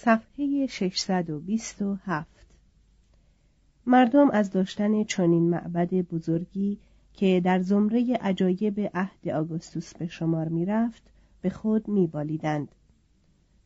صفحه 0.00 0.66
627 0.66 2.46
مردم 3.86 4.30
از 4.30 4.50
داشتن 4.50 5.04
چنین 5.04 5.50
معبد 5.50 5.94
بزرگی 5.94 6.78
که 7.12 7.40
در 7.44 7.60
زمره 7.60 8.18
عجایب 8.20 8.90
عهد 8.94 9.28
آگوستوس 9.28 9.94
به 9.94 10.06
شمار 10.06 10.48
می 10.48 10.66
رفت 10.66 11.02
به 11.42 11.50
خود 11.50 11.88
می 11.88 12.06
بالیدند. 12.06 12.68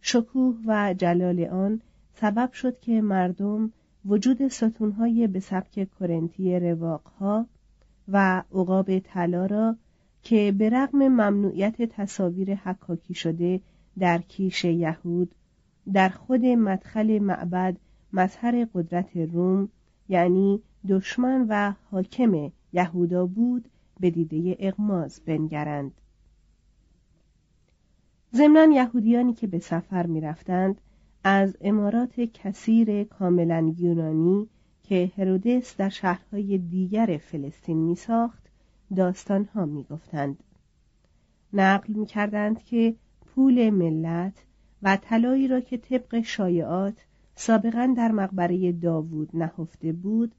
شکوه 0.00 0.56
و 0.66 0.94
جلال 0.94 1.44
آن 1.44 1.80
سبب 2.14 2.52
شد 2.52 2.80
که 2.80 3.00
مردم 3.00 3.72
وجود 4.04 4.48
ستونهای 4.48 5.26
به 5.26 5.40
سبک 5.40 5.88
کرنتی 6.00 6.58
رواقها 6.58 7.46
و 8.08 8.42
عقاب 8.52 8.98
طلا 8.98 9.46
را 9.46 9.76
که 10.22 10.54
به 10.58 10.70
رغم 10.70 10.98
ممنوعیت 10.98 11.82
تصاویر 11.82 12.54
حکاکی 12.54 13.14
شده 13.14 13.60
در 13.98 14.18
کیش 14.18 14.64
یهود 14.64 15.34
در 15.92 16.08
خود 16.08 16.44
مدخل 16.44 17.18
معبد 17.18 17.76
مظهر 18.12 18.68
قدرت 18.74 19.16
روم 19.16 19.68
یعنی 20.08 20.62
دشمن 20.88 21.46
و 21.48 21.72
حاکم 21.90 22.52
یهودا 22.72 23.26
بود 23.26 23.68
به 24.00 24.10
دیده 24.10 24.56
اغماز 24.60 25.20
بنگرند 25.26 25.92
ضمنا 28.34 28.74
یهودیانی 28.74 29.32
که 29.32 29.46
به 29.46 29.58
سفر 29.58 30.06
می‌رفتند 30.06 30.80
از 31.24 31.56
امارات 31.60 32.20
کثیر 32.20 33.04
کاملا 33.04 33.74
یونانی 33.78 34.48
که 34.82 35.12
هرودس 35.16 35.76
در 35.76 35.88
شهرهای 35.88 36.58
دیگر 36.58 37.20
فلسطین 37.22 37.76
می 37.76 37.94
ساخت 37.94 38.42
داستانها 38.96 39.66
می 39.66 39.84
گفتند. 39.84 40.42
نقل 41.52 41.92
می 41.92 42.06
کردند 42.06 42.62
که 42.62 42.94
پول 43.26 43.70
ملت 43.70 44.44
و 44.82 44.98
طلایی 45.02 45.48
را 45.48 45.60
که 45.60 45.76
طبق 45.76 46.20
شایعات 46.20 46.94
سابقا 47.34 47.94
در 47.96 48.12
مقبره 48.12 48.72
داوود 48.72 49.28
نهفته 49.34 49.92
بود 49.92 50.34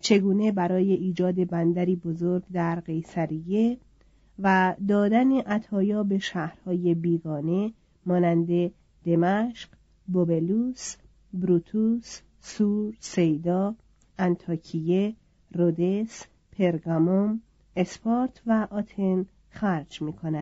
چگونه 0.00 0.52
برای 0.52 0.92
ایجاد 0.92 1.44
بندری 1.44 1.96
بزرگ 1.96 2.42
در 2.52 2.80
قیصریه 2.80 3.78
و 4.38 4.76
دادن 4.88 5.32
عطایا 5.32 6.02
به 6.02 6.18
شهرهای 6.18 6.94
بیگانه 6.94 7.72
مانند 8.06 8.72
دمشق، 9.04 9.68
بوبلوس، 10.06 10.96
بروتوس، 11.32 12.20
سور، 12.40 12.94
سیدا، 13.00 13.74
انتاکیه، 14.18 15.14
رودس، 15.54 16.26
پرگاموم، 16.52 17.40
اسپارت 17.76 18.42
و 18.46 18.68
آتن 18.70 19.26
خرج 19.50 20.02
می 20.02 20.12
کند. 20.12 20.41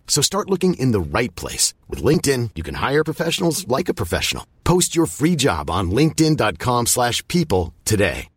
So 0.07 0.21
start 0.21 0.49
looking 0.49 0.75
in 0.75 0.91
the 0.91 0.99
right 0.99 1.33
place. 1.35 1.73
With 1.89 2.03
LinkedIn, 2.03 2.51
you 2.55 2.63
can 2.63 2.75
hire 2.75 3.03
professionals 3.03 3.67
like 3.67 3.89
a 3.89 3.95
professional. 3.95 4.45
Post 4.63 4.95
your 4.95 5.07
free 5.07 5.35
job 5.35 5.69
on 5.71 5.89
linkedin.com 5.89 6.85
slash 6.85 7.27
people 7.27 7.73
today. 7.85 8.27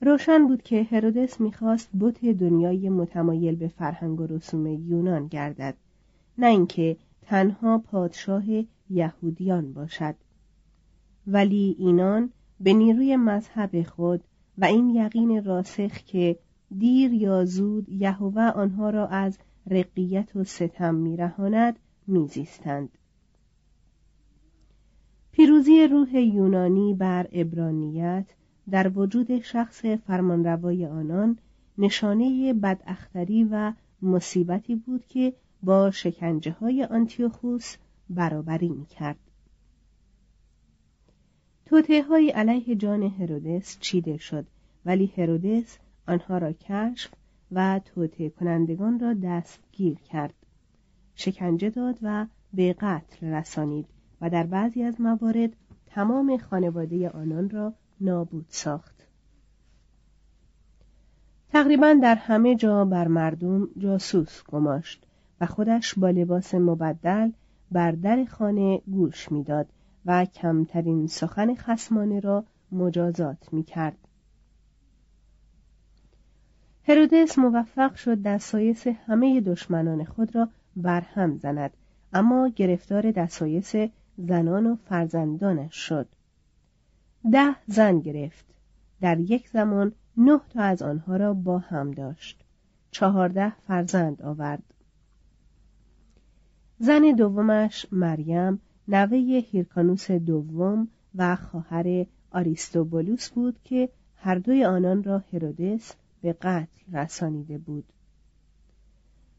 روشن 0.00 0.46
بود 0.46 0.62
که 0.62 0.82
هرودس 0.90 1.40
می‌خواست 1.40 1.88
بت 2.00 2.24
دنیای 2.24 2.88
متمایل 2.88 3.56
به 3.56 3.68
فرهنگ 3.68 4.20
و 4.20 4.26
رسوم 4.26 4.66
یونان 4.66 5.26
گردد 5.26 5.76
نه 6.38 6.46
اینکه 6.46 6.96
تنها 7.22 7.78
پادشاه 7.78 8.44
یهودیان 8.90 9.72
باشد 9.72 10.14
ولی 11.26 11.76
اینان 11.78 12.32
به 12.60 12.72
نیروی 12.72 13.16
مذهب 13.16 13.82
خود 13.82 14.24
و 14.58 14.64
این 14.64 14.90
یقین 14.90 15.44
راسخ 15.44 15.92
که 16.06 16.38
دیر 16.78 17.12
یا 17.12 17.44
زود 17.44 17.88
یهوه 17.88 18.42
آنها 18.42 18.90
را 18.90 19.06
از 19.06 19.38
رقیت 19.66 20.36
و 20.36 20.44
ستم 20.44 20.94
میرهاند 20.94 21.78
میزیستند 22.06 22.88
پیروزی 25.32 25.86
روح 25.86 26.16
یونانی 26.16 26.94
بر 26.94 27.28
ابرانیت 27.32 28.26
در 28.70 28.98
وجود 28.98 29.40
شخص 29.40 29.84
فرمانروای 29.84 30.86
آنان 30.86 31.38
نشانه 31.78 32.54
بداختری 32.54 33.44
و 33.44 33.72
مصیبتی 34.02 34.74
بود 34.74 35.06
که 35.06 35.32
با 35.62 35.90
شکنجه 35.90 36.52
های 36.52 36.84
آنتیوخوس 36.84 37.76
برابری 38.10 38.68
می 38.68 38.86
کرد. 38.86 39.18
های 42.08 42.30
علیه 42.30 42.76
جان 42.76 43.02
هرودس 43.02 43.78
چیده 43.80 44.16
شد 44.16 44.46
ولی 44.84 45.12
هرودس 45.16 45.78
آنها 46.08 46.38
را 46.38 46.52
کشف 46.52 47.10
و 47.52 47.80
توته 47.84 48.30
کنندگان 48.30 49.00
را 49.00 49.14
دستگیر 49.14 49.98
کرد 49.98 50.34
شکنجه 51.14 51.70
داد 51.70 51.98
و 52.02 52.26
به 52.54 52.72
قتل 52.72 53.26
رسانید 53.26 53.86
و 54.20 54.30
در 54.30 54.46
بعضی 54.46 54.82
از 54.82 55.00
موارد 55.00 55.50
تمام 55.86 56.36
خانواده 56.36 57.10
آنان 57.10 57.50
را 57.50 57.72
نابود 58.00 58.46
ساخت 58.48 59.06
تقریبا 61.52 61.96
در 62.02 62.14
همه 62.14 62.56
جا 62.56 62.84
بر 62.84 63.08
مردم 63.08 63.68
جاسوس 63.78 64.42
گماشت 64.44 65.06
و 65.40 65.46
خودش 65.46 65.94
با 65.94 66.10
لباس 66.10 66.54
مبدل 66.54 67.30
بر 67.72 67.92
در 67.92 68.24
خانه 68.24 68.82
گوش 68.86 69.32
می‌داد 69.32 69.66
و 70.06 70.24
کمترین 70.24 71.06
سخن 71.06 71.54
خسمانه 71.54 72.20
را 72.20 72.44
مجازات 72.72 73.52
می 73.52 73.62
کرد. 73.62 74.07
هرودس 76.88 77.38
موفق 77.38 77.94
شد 77.94 78.22
دستایس 78.22 78.86
همه 78.86 79.40
دشمنان 79.40 80.04
خود 80.04 80.36
را 80.36 80.48
برهم 80.76 81.38
زند 81.38 81.70
اما 82.12 82.48
گرفتار 82.48 83.10
دستایس 83.10 83.74
زنان 84.16 84.66
و 84.66 84.76
فرزندانش 84.76 85.74
شد. 85.74 86.08
ده 87.32 87.56
زن 87.66 88.00
گرفت. 88.00 88.44
در 89.00 89.20
یک 89.20 89.48
زمان 89.48 89.92
نه 90.16 90.40
تا 90.50 90.62
از 90.62 90.82
آنها 90.82 91.16
را 91.16 91.34
با 91.34 91.58
هم 91.58 91.90
داشت. 91.90 92.44
چهارده 92.90 93.52
فرزند 93.66 94.22
آورد. 94.22 94.74
زن 96.78 97.02
دومش 97.16 97.86
مریم 97.92 98.60
نوه 98.88 99.18
هیرکانوس 99.18 100.10
دوم 100.10 100.88
و 101.14 101.36
خواهر 101.36 102.06
آریستوبولوس 102.30 103.28
بود 103.30 103.56
که 103.64 103.88
هر 104.16 104.34
دوی 104.34 104.64
آنان 104.64 105.02
را 105.02 105.22
هرودس 105.32 105.94
به 106.22 106.32
قتل 106.32 106.92
رسانیده 106.92 107.58
بود. 107.58 107.84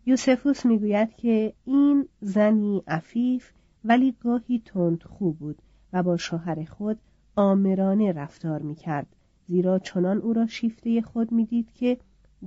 یوسفوس 0.05 0.65
می‌گوید 0.65 1.15
که 1.15 1.53
این 1.65 2.07
زنی 2.21 2.83
عفیف 2.87 3.51
ولی 3.85 4.15
گاهی 4.23 4.61
تند 4.65 5.03
خوب 5.03 5.39
بود 5.39 5.61
و 5.93 6.03
با 6.03 6.17
شوهر 6.17 6.63
خود 6.65 6.99
آمرانه 7.35 8.11
رفتار 8.11 8.61
می‌کرد 8.61 9.07
زیرا 9.47 9.79
چنان 9.79 10.17
او 10.17 10.33
را 10.33 10.47
شیفته 10.47 11.01
خود 11.01 11.31
می‌دید 11.31 11.73
که 11.73 11.97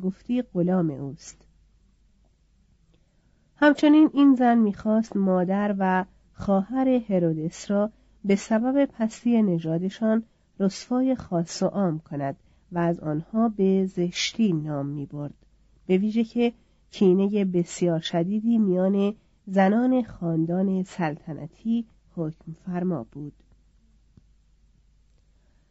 گفتی 0.03 0.43
غلام 0.43 0.91
اوست. 0.91 1.47
همچنین 3.57 4.11
این 4.13 4.35
زن 4.35 4.59
می‌خواست 4.59 5.17
مادر 5.17 5.75
و 5.79 6.05
خواهر 6.33 6.89
هرودس 6.89 7.71
را 7.71 7.91
به 8.25 8.37
سبب 8.37 8.85
پستی 8.85 9.43
نژادشان 9.43 10.23
رسوای 10.61 11.15
خاص 11.15 11.63
و 11.63 11.67
عام 11.67 11.99
کند 11.99 12.37
و 12.73 12.79
از 12.79 13.01
آنها 13.01 13.49
به 13.49 13.87
زشتی 13.87 14.53
نام 14.53 14.87
می 14.87 15.07
برد. 15.07 15.35
به 15.87 15.99
ویژه 15.99 16.25
که 16.25 16.53
کینه 16.91 17.45
بسیار 17.45 18.01
شدیدی 18.01 18.59
میان 18.59 19.15
زنان 19.47 20.03
خاندان 20.03 20.83
سلطنتی 20.83 21.87
حکم 22.17 22.53
فرما 22.67 23.07
بود. 23.13 23.33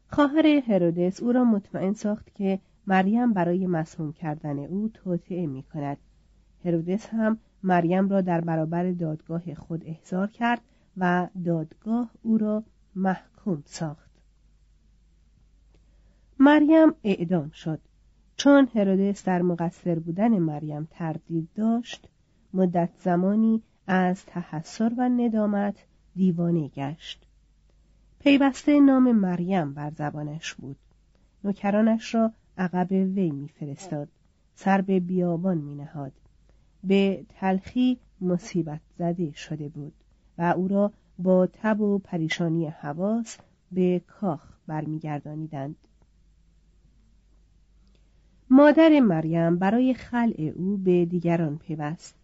خواهر 0.07 0.47
هرودس 0.47 1.23
او 1.23 1.31
را 1.31 1.43
مطمئن 1.43 1.93
ساخت 1.93 2.35
که 2.35 2.59
مریم 2.87 3.33
برای 3.33 3.67
مسموم 3.67 4.13
کردن 4.13 4.59
او 4.59 4.89
توطعه 4.93 5.47
می 5.47 5.63
کند. 5.63 5.97
هرودس 6.65 7.07
هم 7.07 7.37
مریم 7.63 8.09
را 8.09 8.21
در 8.21 8.41
برابر 8.41 8.91
دادگاه 8.91 9.53
خود 9.53 9.83
احضار 9.85 10.27
کرد 10.27 10.61
و 10.97 11.27
دادگاه 11.45 12.11
او 12.21 12.37
را 12.37 12.63
محکوم 12.95 13.63
ساخت. 13.65 14.10
مریم 16.43 16.93
اعدام 17.03 17.49
شد. 17.49 17.79
چون 18.35 18.67
هرودس 18.75 19.23
در 19.23 19.41
مقصر 19.41 19.99
بودن 19.99 20.37
مریم 20.37 20.87
تردید 20.91 21.49
داشت 21.55 22.07
مدت 22.53 22.89
زمانی 22.99 23.61
از 23.87 24.25
تحسر 24.25 24.91
و 24.97 25.09
ندامت 25.09 25.75
دیوانه 26.15 26.67
گشت. 26.67 27.25
پیوسته 28.19 28.79
نام 28.79 29.11
مریم 29.11 29.73
بر 29.73 29.91
زبانش 29.91 30.53
بود. 30.53 30.75
نوکرانش 31.43 32.15
را 32.15 32.31
عقب 32.57 32.91
وی 32.91 33.31
میفرستاد. 33.31 34.09
سر 34.55 34.81
به 34.81 34.99
بیابان 34.99 35.57
مینهاد. 35.57 36.13
به 36.83 37.25
تلخی 37.29 37.97
مصیبت 38.21 38.81
زده 38.97 39.31
شده 39.31 39.69
بود 39.69 39.93
و 40.37 40.53
او 40.57 40.67
را 40.67 40.91
با 41.19 41.47
تب 41.47 41.81
و 41.81 41.99
پریشانی 41.99 42.67
حواس 42.67 43.37
به 43.71 44.01
کاخ 44.07 44.41
برمیگردانیدند. 44.67 45.75
مادر 48.61 48.99
مریم 48.99 49.57
برای 49.57 49.93
خلع 49.93 50.53
او 50.55 50.77
به 50.77 51.05
دیگران 51.05 51.57
پیوست. 51.57 52.15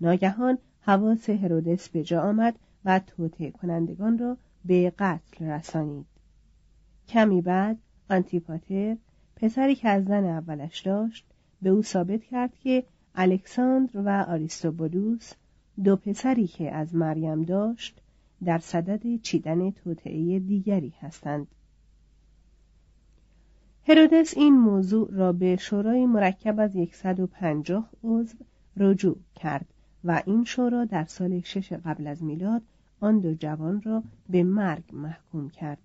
ناگهان 0.00 0.58
حواس 0.80 1.30
هرودس 1.30 1.88
به 1.88 2.02
جا 2.02 2.22
آمد 2.22 2.54
و 2.84 2.98
توطعه 2.98 3.50
کنندگان 3.50 4.18
را 4.18 4.36
به 4.64 4.92
قتل 4.98 5.46
رسانید. 5.46 6.06
کمی 7.08 7.42
بعد 7.42 7.78
آنتیپاتر 8.10 8.96
پسری 9.36 9.74
که 9.74 9.88
از 9.88 10.04
زن 10.04 10.24
اولش 10.24 10.80
داشت 10.80 11.26
به 11.62 11.70
او 11.70 11.82
ثابت 11.82 12.24
کرد 12.24 12.58
که 12.58 12.84
الکساندر 13.14 14.00
و 14.00 14.08
آریستوبولوس 14.08 15.32
دو 15.84 15.96
پسری 15.96 16.46
که 16.46 16.74
از 16.74 16.94
مریم 16.94 17.42
داشت 17.42 18.00
در 18.44 18.58
صدد 18.58 19.20
چیدن 19.22 19.70
توطعه 19.70 20.38
دیگری 20.38 20.94
هستند. 21.00 21.46
هرودس 23.88 24.36
این 24.36 24.54
موضوع 24.54 25.08
را 25.12 25.32
به 25.32 25.56
شورای 25.56 26.06
مرکب 26.06 26.60
از 26.60 26.70
150 26.92 27.90
عضو 28.04 28.36
رجوع 28.76 29.16
کرد 29.34 29.66
و 30.04 30.22
این 30.26 30.44
شورا 30.44 30.84
در 30.84 31.04
سال 31.04 31.40
شش 31.40 31.72
قبل 31.72 32.06
از 32.06 32.22
میلاد 32.22 32.62
آن 33.00 33.18
دو 33.18 33.34
جوان 33.34 33.82
را 33.82 34.02
به 34.28 34.42
مرگ 34.42 34.82
محکوم 34.92 35.50
کرد. 35.50 35.78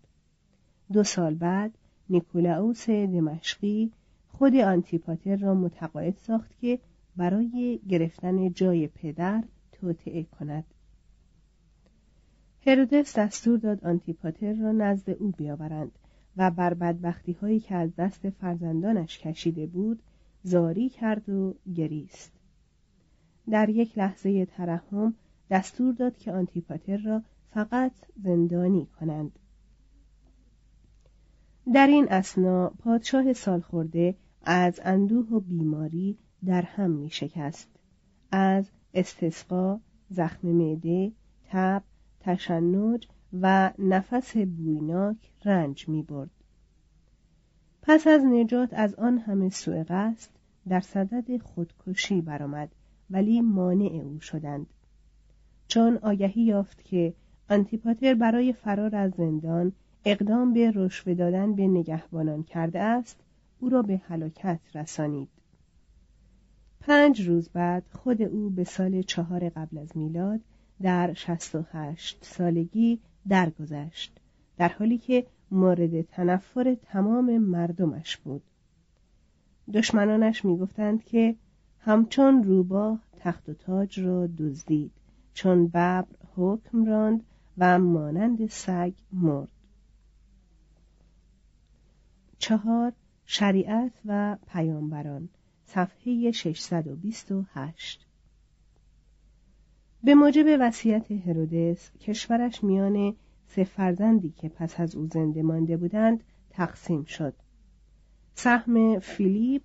دو 0.94 1.04
سال 1.04 1.36
بعد 1.36 1.72
نیکولاوس 2.10 2.90
دمشقی 2.90 3.92
خود 4.28 4.56
آنتیپاتر 4.56 5.36
را 5.36 5.54
متقاعد 5.54 6.18
ساخت 6.18 6.60
که 6.62 6.80
برای 7.16 7.80
گرفتن 7.90 8.54
جای 8.54 8.88
پدر 8.88 9.44
توطعه 9.72 10.24
کند. 10.24 10.66
هرودس 12.68 13.18
دستور 13.18 13.60
داد 13.60 13.86
آنتیپاتر 13.86 14.54
را 14.54 14.72
نزد 14.72 15.10
او 15.10 15.34
بیاورند 15.38 15.92
و 16.38 16.52
بر 16.52 16.74
بدبختی 16.74 17.32
هایی 17.32 17.60
که 17.60 17.76
از 17.76 17.96
دست 17.96 18.30
فرزندانش 18.30 19.20
کشیده 19.20 19.68
بود 19.68 20.04
زاری 20.44 20.90
کرد 20.90 21.30
و 21.30 21.56
گریست. 21.76 22.32
در 23.50 23.70
یک 23.70 23.98
لحظه 23.98 24.46
ترحم 24.46 25.14
دستور 25.50 25.94
داد 25.94 26.18
که 26.18 26.32
آنتیپاتر 26.32 26.98
را 26.98 27.24
فقط 27.54 27.92
زندانی 28.24 28.88
کنند. 29.00 29.40
در 31.74 31.88
این 31.88 32.08
اسنا 32.10 32.70
پادشاه 32.70 33.34
سالخورده 33.34 34.16
از 34.44 34.80
اندوه 34.84 35.28
و 35.30 35.40
بیماری 35.40 36.18
در 36.46 36.62
هم 36.62 36.92
می 36.92 37.10
شکست. 37.10 37.70
از 38.32 38.66
استسقا 38.94 39.80
زخم 40.10 40.48
معده 40.48 41.12
تب 41.50 41.84
تشنج 42.20 43.08
و 43.34 43.72
نفس 43.80 44.38
بویناک 44.38 45.18
رنج 45.46 45.90
می 45.90 46.04
برد. 46.04 46.30
پس 47.82 48.08
از 48.08 48.22
نجات 48.24 48.74
از 48.74 48.96
آن 48.96 49.18
همه 49.18 49.50
سوء 49.50 49.84
قصد 49.90 50.30
در 50.68 50.80
صدد 50.80 51.38
خودکشی 51.38 52.22
برآمد 52.22 52.70
ولی 53.10 53.42
مانع 53.42 54.02
او 54.04 54.20
شدند 54.20 54.68
چون 55.68 55.98
آگهی 55.98 56.42
یافت 56.42 56.84
که 56.84 57.14
آنتیپاتر 57.50 58.14
برای 58.14 58.54
فرار 58.54 58.96
از 58.96 59.12
زندان 59.18 59.72
اقدام 60.06 60.54
به 60.54 60.72
رشوه 60.76 61.14
دادن 61.14 61.56
به 61.56 61.68
نگهبانان 61.68 62.44
کرده 62.44 62.80
است 62.80 63.20
او 63.60 63.70
را 63.70 63.82
به 63.82 64.02
هلاکت 64.08 64.60
رسانید 64.74 65.30
پنج 66.80 67.28
روز 67.28 67.50
بعد 67.50 67.84
خود 67.92 68.22
او 68.22 68.50
به 68.50 68.64
سال 68.64 69.02
چهار 69.02 69.50
قبل 69.50 69.78
از 69.78 69.98
میلاد 69.98 70.40
در 70.82 71.14
شست 71.14 71.56
و 71.56 71.64
هشت 71.72 72.18
سالگی 72.22 73.00
درگذشت 73.28 74.20
در 74.58 74.70
حالی 74.70 74.98
که 74.98 75.26
مورد 75.52 76.02
تنفر 76.02 76.76
تمام 76.76 77.38
مردمش 77.38 78.18
بود. 78.18 78.44
دشمنانش 79.74 80.46
می‌گفتند 80.46 81.04
که 81.04 81.36
همچون 81.80 82.44
روباه 82.44 83.00
تخت 83.20 83.50
و 83.50 83.54
تاج 83.54 84.00
را 84.00 84.28
دزدید 84.28 84.92
چون 85.34 85.68
ببر 85.68 86.06
حکم 86.36 86.86
راند 86.86 87.24
و 87.58 87.80
مانند 87.80 88.48
سگ 88.48 88.94
مرد. 89.14 89.48
چهار 92.38 92.94
شریعت 93.26 93.92
و 94.06 94.38
پیامبران 94.48 95.30
صفحه 95.66 96.32
628 96.32 98.08
به 100.04 100.16
موجب 100.16 100.46
وصیت 100.60 101.12
هرودس 101.12 101.92
کشورش 102.00 102.64
میان 102.64 103.16
سه 103.48 103.64
فرزندی 103.64 104.34
که 104.38 104.50
پس 104.50 104.80
از 104.80 104.96
او 104.96 105.08
زنده 105.08 105.44
مانده 105.44 105.78
بودند 105.78 106.24
تقسیم 106.50 107.04
شد. 107.04 107.34
سهم 108.36 109.00
فیلیپ 109.00 109.62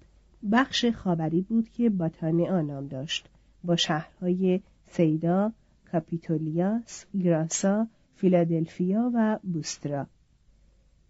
بخش 0.52 0.84
خاوری 0.84 1.40
بود 1.40 1.68
که 1.68 1.90
باتانیا 1.90 2.60
نام 2.60 2.86
داشت. 2.86 3.28
با 3.64 3.76
شهرهای 3.76 4.60
سیدا، 4.90 5.52
کاپیتولیاس، 5.92 7.06
گراسا، 7.20 7.86
فیلادلفیا 8.16 9.10
و 9.14 9.38
بوسترا. 9.42 10.06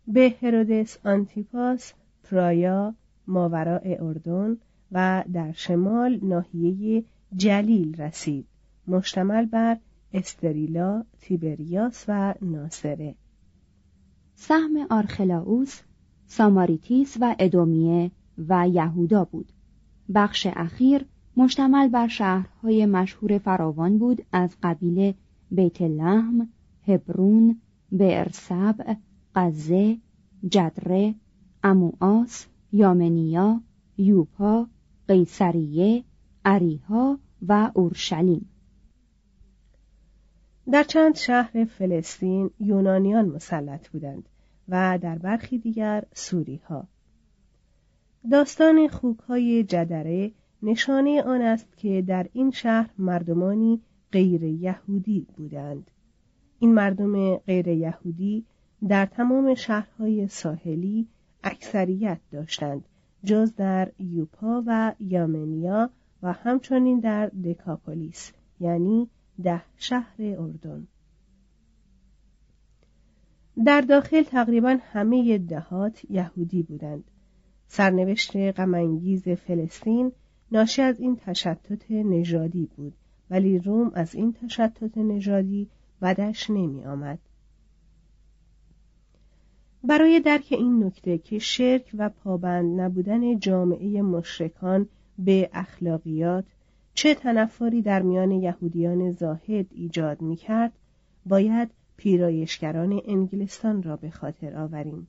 به 0.09 0.35
هرودس 0.43 0.99
آنتیپاس، 1.05 1.93
پرایا، 2.25 2.95
ماوراء 3.27 3.97
اردن 4.01 4.57
و 4.93 5.25
در 5.33 5.53
شمال 5.53 6.19
ناحیه 6.23 7.05
جلیل 7.37 8.03
رسید. 8.03 8.47
مشتمل 8.89 9.47
بر 9.47 9.79
استریلا، 10.13 11.05
تیبریاس 11.21 12.05
و 12.09 12.35
ناصره. 12.43 13.15
سهم 14.35 14.87
آرخلاوس، 14.91 15.81
ساماریتیس 16.27 17.17
و 17.21 17.37
ادومیه 17.39 18.11
و 18.49 18.69
یهودا 18.69 19.25
بود. 19.25 19.53
بخش 20.15 20.47
اخیر 20.47 21.07
مشتمل 21.37 21.89
بر 21.89 22.09
شهرهای 22.09 22.87
مشهور 22.87 23.39
فراوان 23.39 23.99
بود 23.99 24.23
از 24.33 24.57
قبیل 24.63 25.15
بیت 25.51 25.83
لحم، 25.83 26.49
هبرون، 26.89 27.61
برسب، 27.93 28.97
قزه، 29.35 29.99
جدره، 30.49 31.15
اموآس، 31.65 32.47
یامنیا، 32.73 33.61
یوپا، 33.99 34.67
قیصریه، 35.09 36.05
اریها 36.45 37.19
و 37.49 37.71
اورشلیم. 37.75 38.47
در 40.71 40.83
چند 40.83 41.15
شهر 41.15 41.65
فلسطین 41.65 42.51
یونانیان 42.61 43.29
مسلط 43.29 43.89
بودند 43.89 44.29
و 44.69 44.99
در 45.03 45.19
برخی 45.19 45.59
دیگر 45.59 46.05
سوری 46.15 46.61
ها. 46.69 46.89
داستان 48.31 48.89
خوک 48.89 49.19
های 49.19 49.65
جدره 49.65 50.33
نشانه 50.63 51.23
آن 51.23 51.43
است 51.43 51.77
که 51.77 52.03
در 52.03 52.27
این 52.33 52.51
شهر 52.51 52.91
مردمانی 52.99 53.81
غیر 54.13 54.43
یهودی 54.43 55.27
بودند. 55.37 55.91
این 56.59 56.75
مردم 56.75 57.37
غیر 57.37 57.69
یهودی 57.69 58.45
در 58.89 59.07
تمام 59.07 59.55
شهرهای 59.55 60.29
ساحلی 60.29 61.07
اکثریت 61.45 62.21
داشتند 62.33 62.85
جز 63.25 63.55
در 63.55 63.93
یوپا 63.99 64.63
و 64.67 64.93
یامنیا 65.01 65.91
و 66.23 66.33
همچنین 66.33 67.01
در 67.01 67.27
دکاپولیس 67.27 68.33
یعنی 68.61 69.09
ده 69.43 69.63
شهر 69.77 70.15
اردن 70.19 70.87
در 73.65 73.81
داخل 73.81 74.23
تقریبا 74.23 74.79
همه 74.83 75.39
دهات 75.39 76.11
یهودی 76.11 76.63
بودند 76.63 77.05
سرنوشت 77.69 78.37
غمانگیز 78.37 79.29
فلسطین 79.29 80.13
ناشی 80.53 80.83
از 80.83 81.01
این 81.01 81.17
تشتت 81.17 81.91
نژادی 81.91 82.69
بود 82.77 82.95
ولی 83.31 83.59
روم 83.59 83.91
از 83.95 84.15
این 84.15 84.33
تشتت 84.33 84.99
نژادی 84.99 85.69
بدش 86.03 86.51
نمی 86.51 86.85
آمد. 86.85 87.19
برای 89.85 90.21
درک 90.21 90.47
این 90.51 90.85
نکته 90.85 91.19
که 91.19 91.39
شرک 91.39 91.91
و 91.95 92.09
پابند 92.09 92.81
نبودن 92.81 93.39
جامعه 93.39 94.03
مشرکان 94.03 94.89
به 95.19 95.51
اخلاقیات 95.53 96.45
چه 96.97 97.15
تنفری 97.15 97.83
در 97.83 98.03
میان 98.03 98.31
یهودیان 98.31 99.13
زاهد 99.13 99.67
ایجاد 99.71 100.23
می 100.23 100.37
کرد 100.37 100.73
باید 101.27 101.71
پیرایشگران 101.97 103.01
انگلستان 103.07 103.83
را 103.83 103.97
به 103.97 104.11
خاطر 104.11 104.57
آوریم. 104.57 105.07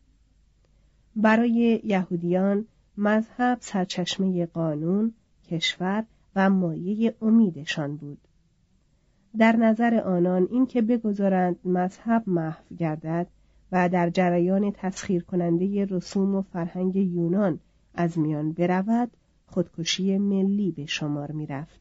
برای 1.16 1.82
یهودیان 1.84 2.66
مذهب 2.98 3.58
سرچشمه 3.62 4.46
قانون 4.46 5.14
کشور 5.50 6.06
و 6.36 6.50
مایه 6.50 7.16
امیدشان 7.22 7.96
بود. 7.96 8.20
در 9.38 9.56
نظر 9.56 9.96
آنان 9.96 10.48
اینکه 10.52 10.82
بگذارند 10.82 11.60
مذهب 11.66 12.24
محو 12.28 12.76
گردد 12.78 13.28
و 13.72 13.90
در 13.90 14.10
جریان 14.10 14.72
تسخیر 14.72 15.24
کننده 15.24 15.86
رسوم 15.86 16.36
و 16.36 16.42
فرهنگ 16.42 16.96
یونان 16.96 17.60
از 17.96 18.20
میان 18.20 18.52
برود 18.52 19.12
خودکشی 19.48 20.18
ملی 20.18 20.72
به 20.72 20.86
شمار 20.86 21.32
می 21.32 21.46
رفت. 21.46 21.80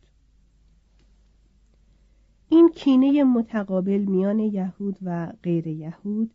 این 2.49 2.69
کینه 2.69 3.25
متقابل 3.25 4.05
میان 4.05 4.39
یهود 4.39 4.97
و 5.03 5.33
غیر 5.43 5.67
یهود 5.67 6.31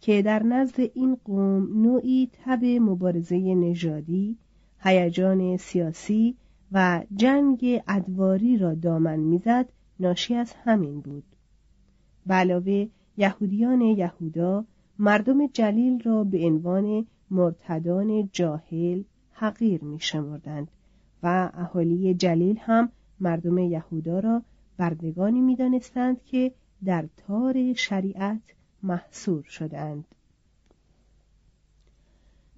که 0.00 0.22
در 0.22 0.42
نزد 0.42 0.80
این 0.94 1.16
قوم 1.24 1.82
نوعی 1.82 2.30
تب 2.32 2.64
مبارزه 2.64 3.54
نژادی، 3.54 4.36
هیجان 4.80 5.56
سیاسی 5.56 6.36
و 6.72 7.04
جنگ 7.16 7.82
ادواری 7.88 8.58
را 8.58 8.74
دامن 8.74 9.20
می‌زد 9.20 9.72
ناشی 10.00 10.34
از 10.34 10.52
همین 10.52 11.00
بود. 11.00 11.24
علاوه 12.30 12.88
یهودیان 13.16 13.80
یهودا 13.80 14.64
مردم 14.98 15.46
جلیل 15.46 16.02
را 16.02 16.24
به 16.24 16.46
عنوان 16.46 17.06
مرتدان 17.30 18.28
جاهل 18.32 19.02
حقیر 19.38 19.84
می 19.84 20.00
شمردند 20.00 20.68
و 21.22 21.50
اهالی 21.54 22.14
جلیل 22.14 22.58
هم 22.60 22.88
مردم 23.20 23.58
یهودا 23.58 24.20
را 24.20 24.42
بردگانی 24.76 25.40
می 25.40 25.56
دانستند 25.56 26.24
که 26.24 26.52
در 26.84 27.04
تار 27.16 27.72
شریعت 27.72 28.40
محصور 28.82 29.42
شدند. 29.42 30.04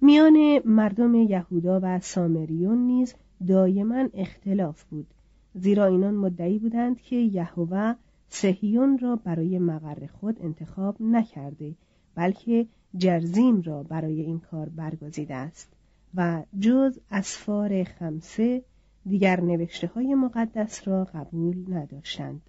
میان 0.01 0.59
مردم 0.65 1.15
یهودا 1.15 1.79
و 1.83 1.99
سامریون 1.99 2.77
نیز 2.77 3.15
دایما 3.47 4.07
اختلاف 4.13 4.83
بود 4.83 5.07
زیرا 5.55 5.85
اینان 5.85 6.13
مدعی 6.13 6.59
بودند 6.59 7.01
که 7.01 7.15
یهوه 7.15 7.93
سهیون 8.29 8.97
را 8.97 9.15
برای 9.15 9.59
مقر 9.59 10.07
خود 10.07 10.41
انتخاب 10.41 10.95
نکرده 10.99 11.75
بلکه 12.15 12.67
جرزیم 12.97 13.61
را 13.61 13.83
برای 13.83 14.21
این 14.21 14.39
کار 14.39 14.69
برگزیده 14.69 15.35
است 15.35 15.78
و 16.15 16.43
جز 16.59 16.99
اسفار 17.11 17.83
خمسه 17.83 18.63
دیگر 19.05 19.41
نوشته 19.41 19.87
های 19.87 20.15
مقدس 20.15 20.87
را 20.87 21.03
قبول 21.03 21.73
نداشتند. 21.73 22.41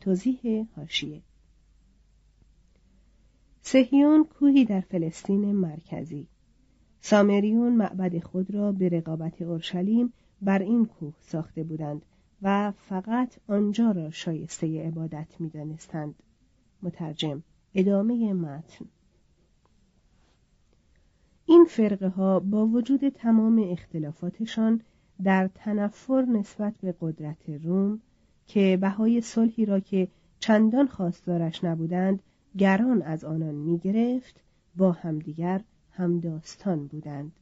توضیح 0.00 0.66
هاشیه 0.76 1.22
سهیون 3.60 4.24
کوهی 4.24 4.64
در 4.64 4.80
فلسطین 4.80 5.52
مرکزی. 5.52 6.28
سامریون 7.00 7.72
معبد 7.72 8.18
خود 8.18 8.54
را 8.54 8.72
به 8.72 8.88
رقابت 8.88 9.42
اورشلیم 9.42 10.12
بر 10.42 10.58
این 10.58 10.86
کوه 10.86 11.14
ساخته 11.20 11.64
بودند 11.64 12.02
و 12.42 12.72
فقط 12.88 13.38
آنجا 13.48 13.90
را 13.90 14.10
شایسته 14.10 14.86
عبادت 14.86 15.40
می 15.40 15.48
دانستند. 15.48 16.14
مترجم 16.82 17.42
ادامه 17.74 18.32
متن. 18.32 18.86
این 21.46 21.64
فرقه 21.64 22.08
ها 22.08 22.40
با 22.40 22.66
وجود 22.66 23.08
تمام 23.08 23.66
اختلافاتشان 23.70 24.80
در 25.22 25.50
تنفر 25.54 26.22
نسبت 26.22 26.74
به 26.82 26.94
قدرت 27.00 27.48
روم 27.48 28.00
که 28.46 28.78
بهای 28.80 29.20
صلحی 29.20 29.64
را 29.64 29.80
که 29.80 30.08
چندان 30.40 30.86
خواستارش 30.86 31.64
نبودند 31.64 32.20
گران 32.58 33.02
از 33.02 33.24
آنان 33.24 33.54
می 33.54 33.78
گرفت 33.78 34.40
با 34.76 34.92
همدیگر 34.92 35.60
همداستان 35.90 36.86
بودند 36.86 37.32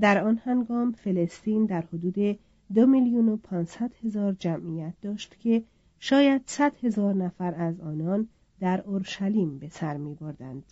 در 0.00 0.24
آن 0.24 0.40
هنگام 0.44 0.92
فلسطین 0.92 1.66
در 1.66 1.84
حدود 1.92 2.38
دو 2.74 2.86
میلیون 2.86 3.28
و 3.28 3.36
پانصد 3.36 3.90
هزار 4.04 4.32
جمعیت 4.32 4.94
داشت 5.02 5.40
که 5.40 5.62
شاید 5.98 6.42
صد 6.46 6.72
هزار 6.82 7.14
نفر 7.14 7.54
از 7.54 7.80
آنان 7.80 8.28
در 8.60 8.80
اورشلیم 8.80 9.58
به 9.58 9.68
سر 9.68 9.96
می 9.96 10.14
بردند. 10.14 10.62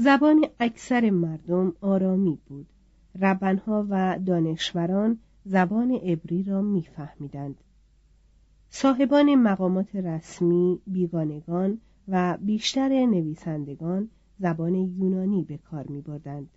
زبان 0.00 0.44
اکثر 0.60 1.10
مردم 1.10 1.72
آرامی 1.80 2.38
بود 2.46 2.66
ربنها 3.20 3.86
و 3.90 4.18
دانشوران 4.26 5.18
زبان 5.44 5.90
عبری 5.90 6.42
را 6.42 6.62
میفهمیدند 6.62 7.56
صاحبان 8.70 9.34
مقامات 9.34 9.96
رسمی 9.96 10.80
بیگانگان 10.86 11.80
و 12.08 12.38
بیشتر 12.40 12.88
نویسندگان 12.88 14.10
زبان 14.38 14.74
یونانی 14.74 15.42
به 15.44 15.56
کار 15.56 15.86
می 15.86 16.00
بردند. 16.00 16.48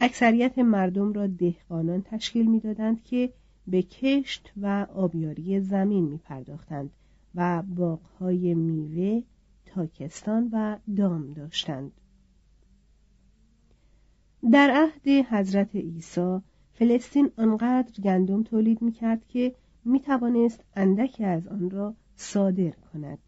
اکثریت 0.00 0.58
مردم 0.58 1.12
را 1.12 1.26
دهقانان 1.26 2.02
تشکیل 2.02 2.50
می‌دادند 2.50 3.02
که 3.02 3.32
به 3.66 3.82
کشت 3.82 4.52
و 4.56 4.86
آبیاری 4.94 5.60
زمین 5.60 6.04
می 6.04 6.18
پرداختند 6.18 6.90
و 7.34 7.62
باغهای 7.62 8.54
میوه، 8.54 9.22
تاکستان 9.74 10.50
و 10.52 10.78
دام 10.96 11.32
داشتند. 11.32 11.92
در 14.52 14.70
عهد 14.70 15.26
حضرت 15.30 15.76
عیسی 15.76 16.38
فلسطین 16.72 17.30
آنقدر 17.36 18.02
گندم 18.02 18.42
تولید 18.42 18.82
می‌کرد 18.82 19.26
که 19.26 19.54
می‌توانست 19.84 20.64
اندکی 20.76 21.24
از 21.24 21.48
آن 21.48 21.70
را 21.70 21.94
صادر 22.16 22.70
کند 22.70 23.18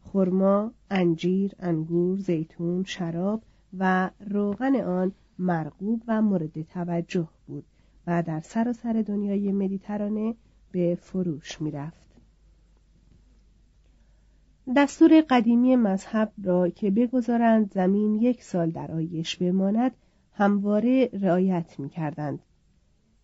خرما 0.00 0.72
انجیر 0.90 1.52
انگور 1.58 2.18
زیتون 2.18 2.84
شراب 2.84 3.42
و 3.78 4.10
روغن 4.30 4.76
آن 4.76 5.12
مرغوب 5.38 6.02
و 6.08 6.22
مورد 6.22 6.62
توجه 6.62 7.28
بود 7.46 7.64
و 8.06 8.22
در 8.22 8.40
سراسر 8.40 8.92
سر 8.92 9.02
دنیای 9.02 9.52
مدیترانه 9.52 10.34
به 10.72 10.98
فروش 11.00 11.60
می‌رفت 11.60 12.01
دستور 14.76 15.20
قدیمی 15.30 15.76
مذهب 15.76 16.32
را 16.44 16.68
که 16.68 16.90
بگذارند 16.90 17.72
زمین 17.72 18.14
یک 18.14 18.42
سال 18.42 18.70
در 18.70 18.92
آیش 18.92 19.36
بماند 19.36 19.92
همواره 20.32 21.10
رعایت 21.12 21.80
می 21.80 21.88
کردند. 21.88 22.38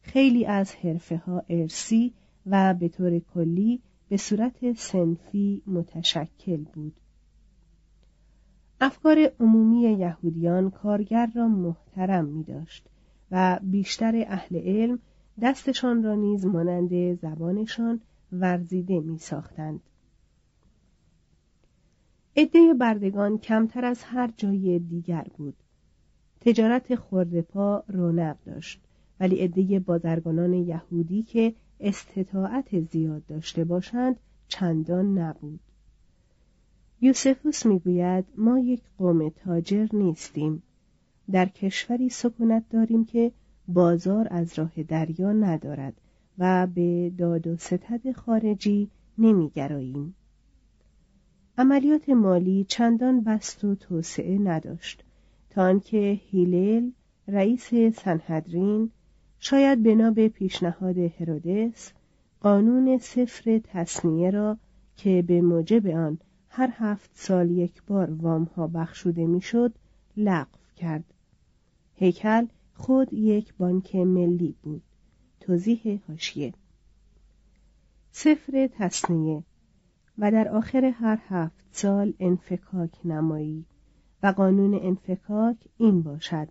خیلی 0.00 0.46
از 0.46 0.74
حرفه 0.74 1.16
ها 1.16 1.42
ارسی 1.48 2.14
و 2.46 2.74
به 2.74 2.88
طور 2.88 3.18
کلی 3.18 3.80
به 4.08 4.16
صورت 4.16 4.72
سنفی 4.72 5.62
متشکل 5.66 6.64
بود. 6.64 7.00
افکار 8.80 9.18
عمومی 9.40 9.80
یهودیان 9.80 10.70
کارگر 10.70 11.30
را 11.34 11.48
محترم 11.48 12.24
می 12.24 12.42
داشت 12.42 12.86
و 13.30 13.58
بیشتر 13.62 14.24
اهل 14.28 14.56
علم 14.56 14.98
دستشان 15.42 16.02
را 16.02 16.14
نیز 16.14 16.46
مانند 16.46 17.14
زبانشان 17.14 18.00
ورزیده 18.32 19.00
می 19.00 19.18
ساختند. 19.18 19.80
عده 22.38 22.74
بردگان 22.74 23.38
کمتر 23.38 23.84
از 23.84 24.02
هر 24.04 24.30
جای 24.36 24.78
دیگر 24.78 25.26
بود. 25.36 25.54
تجارت 26.40 26.92
پا 27.40 27.84
رونق 27.88 28.36
داشت 28.46 28.80
ولی 29.20 29.36
عده 29.36 29.78
بازرگانان 29.78 30.52
یهودی 30.52 31.22
که 31.22 31.54
استطاعت 31.80 32.80
زیاد 32.80 33.26
داشته 33.26 33.64
باشند 33.64 34.16
چندان 34.48 35.18
نبود. 35.18 35.60
یوسفوس 37.00 37.66
می‌گوید 37.66 38.24
ما 38.36 38.58
یک 38.58 38.82
قوم 38.98 39.28
تاجر 39.28 39.86
نیستیم 39.92 40.62
در 41.30 41.46
کشوری 41.46 42.08
سکونت 42.08 42.64
داریم 42.70 43.04
که 43.04 43.32
بازار 43.68 44.28
از 44.30 44.58
راه 44.58 44.82
دریا 44.82 45.32
ندارد 45.32 46.00
و 46.38 46.66
به 46.74 47.12
داد 47.18 47.46
و 47.46 47.56
ستد 47.56 48.12
خارجی 48.12 48.90
نمیگراییم 49.18 50.14
عملیات 51.60 52.08
مالی 52.08 52.64
چندان 52.68 53.20
بست 53.20 53.64
و 53.64 53.74
توسعه 53.74 54.38
نداشت 54.38 55.04
تا 55.50 55.62
آنکه 55.62 56.20
هیلل 56.30 56.90
رئیس 57.28 57.74
سنهدرین 57.74 58.90
شاید 59.38 59.82
بنا 59.82 60.10
به 60.10 60.28
پیشنهاد 60.28 60.98
هرودس 60.98 61.92
قانون 62.40 62.98
سفر 62.98 63.60
تصنیه 63.64 64.30
را 64.30 64.58
که 64.96 65.24
به 65.26 65.40
موجب 65.40 65.86
آن 65.86 66.18
هر 66.48 66.70
هفت 66.72 67.10
سال 67.14 67.50
یک 67.50 67.82
بار 67.82 68.10
وام 68.10 68.44
ها 68.44 68.66
بخشوده 68.66 69.26
می‌شد 69.26 69.74
لغو 70.16 70.58
کرد. 70.76 71.04
هیکل 71.94 72.46
خود 72.74 73.12
یک 73.12 73.54
بانک 73.54 73.96
ملی 73.96 74.54
بود. 74.62 74.82
توضیح 75.40 76.00
هاشیه 76.08 76.54
سفر 78.12 78.68
تصنیه 78.78 79.42
و 80.18 80.30
در 80.30 80.48
آخر 80.48 80.84
هر 80.84 81.18
هفت 81.28 81.66
سال 81.70 82.14
انفکاک 82.20 82.90
نمایی 83.04 83.64
و 84.22 84.26
قانون 84.26 84.74
انفکاک 84.82 85.56
این 85.76 86.02
باشد. 86.02 86.48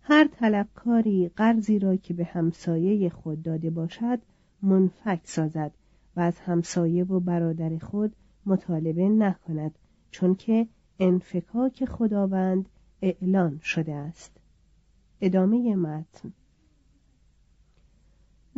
هر 0.00 0.28
طلبکاری 0.32 1.28
قرضی 1.28 1.78
را 1.78 1.96
که 1.96 2.14
به 2.14 2.24
همسایه 2.24 3.08
خود 3.08 3.42
داده 3.42 3.70
باشد 3.70 4.18
منفک 4.62 5.20
سازد 5.24 5.72
و 6.16 6.20
از 6.20 6.40
همسایه 6.40 7.04
و 7.04 7.20
برادر 7.20 7.78
خود 7.78 8.16
مطالبه 8.46 9.08
نکند 9.08 9.78
چون 10.10 10.34
که 10.34 10.68
انفکاک 10.98 11.84
خداوند 11.84 12.68
اعلان 13.02 13.60
شده 13.62 13.94
است. 13.94 14.40
ادامه 15.20 15.76
متن. 15.76 16.32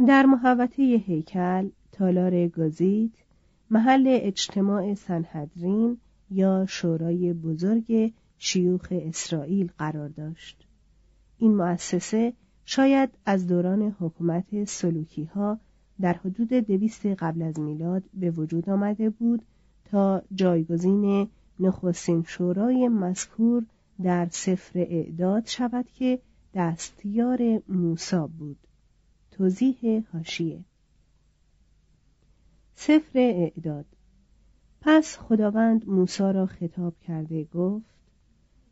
در 0.06 0.26
محوطه 0.26 0.83
هیکل 0.83 1.71
تالار 1.92 2.49
گزید 2.49 3.23
محل 3.71 4.18
اجتماع 4.23 4.94
سنهدرین 4.94 5.99
یا 6.30 6.66
شورای 6.68 7.33
بزرگ 7.33 8.12
شیوخ 8.38 8.88
اسرائیل 8.90 9.71
قرار 9.78 10.09
داشت. 10.09 10.66
این 11.38 11.56
مؤسسه 11.56 12.33
شاید 12.64 13.11
از 13.26 13.47
دوران 13.47 13.97
حکومت 14.00 14.64
سلوکی 14.64 15.25
ها 15.25 15.59
در 16.00 16.12
حدود 16.12 16.48
دویست 16.48 17.07
قبل 17.07 17.42
از 17.42 17.61
میلاد 17.61 18.03
به 18.14 18.31
وجود 18.31 18.70
آمده 18.70 19.11
بود 19.11 19.42
تا 19.85 20.22
جایگزین 20.35 21.29
نخستین 21.61 22.24
شورای 22.27 22.88
مذکور 22.88 23.64
در 24.03 24.29
سفر 24.31 24.79
اعداد 24.79 25.46
شود 25.46 25.87
که 25.94 26.18
دستیار 26.55 27.62
موسا 27.68 28.27
بود. 28.27 28.59
توضیح 29.31 30.03
هاشیه 30.12 30.64
سفر 32.74 33.18
اعداد. 33.18 33.84
پس 34.80 35.18
خداوند 35.18 35.88
موسا 35.88 36.30
را 36.30 36.46
خطاب 36.46 36.94
کرده 37.00 37.44
گفت 37.44 37.94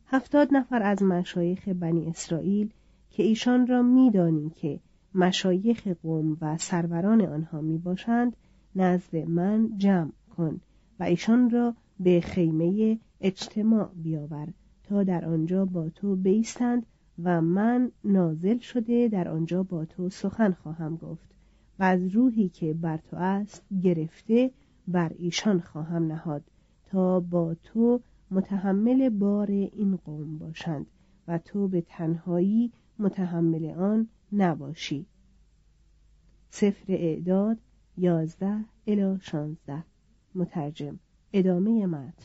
هفتاد 0.07 0.49
نفر 0.53 0.83
از 0.83 1.03
مشایخ 1.03 1.69
بنی 1.69 2.07
اسرائیل 2.07 2.71
که 3.11 3.23
ایشان 3.23 3.67
را 3.67 3.83
میدانی 3.83 4.51
که 4.51 4.81
مشایخ 5.15 5.87
قوم 5.87 6.37
و 6.41 6.59
سروران 6.59 7.21
آنها 7.21 7.61
می 7.61 7.79
باشند 7.79 8.37
نزد 8.77 9.17
من 9.17 9.79
جمع 9.79 10.13
کن 10.37 10.61
و 11.01 11.05
ایشان 11.05 11.51
را 11.51 11.75
به 12.01 12.21
خیمه 12.21 12.99
اجتماع 13.21 13.91
بیاور 13.95 14.49
تا 14.85 15.03
در 15.03 15.25
آنجا 15.25 15.65
با 15.65 15.89
تو 15.89 16.17
بیستند 16.17 16.87
و 17.23 17.41
من 17.41 17.91
نازل 18.05 18.59
شده 18.59 19.09
در 19.09 19.29
آنجا 19.29 19.63
با 19.63 19.85
تو 19.85 20.09
سخن 20.09 20.53
خواهم 20.53 20.97
گفت. 20.97 21.33
و 21.79 21.83
از 21.83 22.09
روحی 22.09 22.49
که 22.49 22.75
بر 22.75 22.97
تو 22.97 23.17
است 23.17 23.63
گرفته 23.83 24.51
بر 24.89 25.13
ایشان 25.19 25.61
خواهم 25.61 26.07
نهاد 26.07 26.45
تا 26.87 27.21
با 27.21 27.55
تو 27.55 28.01
متحمل 28.31 29.09
بار 29.09 29.51
این 29.51 29.97
قوم 29.97 30.39
باشند 30.39 30.87
و 31.29 31.39
تو 31.39 31.69
به 31.69 31.81
تنهایی 31.81 32.73
متحمل 32.99 33.67
آن 33.67 34.09
نباشی. 34.33 35.07
سفر 36.51 36.93
اعداد 36.93 37.59
یازده 37.97 38.65
الی 38.87 39.19
شانزده. 39.21 39.85
مترجم. 40.35 40.99
ادامه 41.33 41.87
متن 41.87 42.25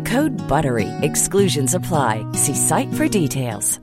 Code 0.05 0.35
BUTTERY. 0.47 0.89
Exclusions 1.01 1.73
apply. 1.73 2.13
See 2.33 2.55
site 2.55 2.93
for 2.93 3.07
details. 3.07 3.79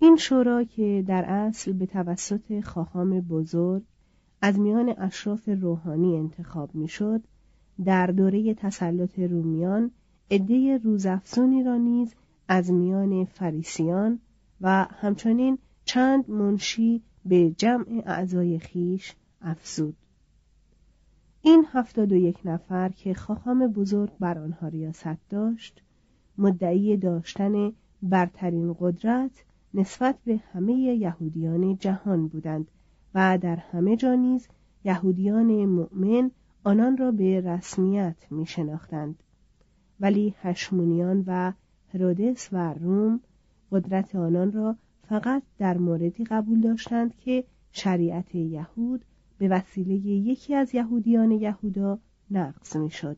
این 0.00 0.16
شورا 0.16 0.64
که 0.64 1.04
در 1.06 1.24
اصل 1.28 1.72
به 1.72 1.86
توسط 1.86 2.60
خاخام 2.60 3.20
بزرگ 3.20 3.82
از 4.42 4.58
میان 4.58 4.94
اشراف 4.98 5.48
روحانی 5.48 6.16
انتخاب 6.16 6.74
می‌شد 6.74 7.22
در 7.84 8.06
دوره 8.06 8.54
تسلط 8.54 9.18
رومیان 9.18 9.90
عده 10.30 10.78
روزافزونی 10.84 11.62
را 11.62 11.76
نیز 11.76 12.14
از 12.48 12.72
میان 12.72 13.24
فریسیان 13.24 14.20
و 14.60 14.86
همچنین 15.00 15.58
چند 15.84 16.30
منشی 16.30 17.02
به 17.24 17.50
جمع 17.50 18.02
اعضای 18.06 18.58
خیش 18.58 19.14
افزود 19.42 19.96
این 21.42 21.66
هفتاد 21.72 22.12
و 22.12 22.16
یک 22.16 22.38
نفر 22.44 22.88
که 22.88 23.14
خاخام 23.14 23.66
بزرگ 23.66 24.10
بر 24.20 24.38
آنها 24.38 24.68
ریاست 24.68 25.28
داشت 25.30 25.82
مدعی 26.38 26.96
داشتن 26.96 27.72
برترین 28.02 28.76
قدرت 28.80 29.44
نسبت 29.74 30.18
به 30.24 30.40
همه 30.52 30.72
یهودیان 30.72 31.76
جهان 31.76 32.28
بودند 32.28 32.70
و 33.14 33.38
در 33.38 33.56
همه 33.56 33.96
جا 33.96 34.14
نیز 34.14 34.48
یهودیان 34.84 35.66
مؤمن 35.66 36.30
آنان 36.64 36.96
را 36.96 37.10
به 37.10 37.40
رسمیت 37.40 38.16
می 38.30 38.46
شناختند. 38.46 39.22
ولی 40.00 40.34
هشمونیان 40.42 41.24
و 41.26 41.52
هرودس 41.94 42.48
و 42.52 42.74
روم 42.74 43.20
قدرت 43.72 44.16
آنان 44.16 44.52
را 44.52 44.76
فقط 45.08 45.42
در 45.58 45.78
موردی 45.78 46.24
قبول 46.24 46.60
داشتند 46.60 47.16
که 47.16 47.44
شریعت 47.72 48.34
یهود 48.34 49.04
به 49.38 49.48
وسیله 49.48 49.94
یکی 50.06 50.54
از 50.54 50.74
یهودیان 50.74 51.30
یهودا 51.30 51.98
نقض 52.30 52.76
می‌شد. 52.76 53.16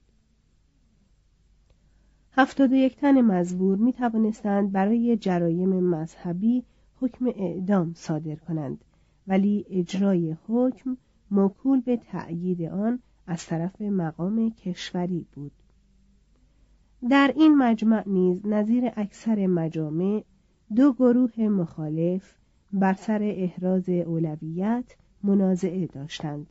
هفتاد 2.33 2.73
و 2.73 2.75
یک 2.75 2.97
تن 2.97 3.21
مزبور 3.21 3.79
می 3.79 3.93
توانستند 3.93 4.73
برای 4.73 5.17
جرایم 5.17 5.69
مذهبی 5.69 6.65
حکم 7.01 7.27
اعدام 7.27 7.93
صادر 7.95 8.35
کنند 8.35 8.85
ولی 9.27 9.67
اجرای 9.71 10.37
حکم 10.49 10.97
موکول 11.31 11.81
به 11.81 11.97
تأیید 11.97 12.63
آن 12.63 12.99
از 13.27 13.47
طرف 13.47 13.81
مقام 13.81 14.51
کشوری 14.51 15.27
بود 15.33 15.53
در 17.11 17.33
این 17.37 17.57
مجمع 17.57 18.09
نیز 18.09 18.47
نظیر 18.47 18.91
اکثر 18.97 19.47
مجامع 19.47 20.25
دو 20.77 20.93
گروه 20.93 21.41
مخالف 21.41 22.35
بر 22.73 22.93
سر 22.93 23.23
احراز 23.23 23.89
اولویت 23.89 24.97
منازعه 25.23 25.87
داشتند. 25.87 26.47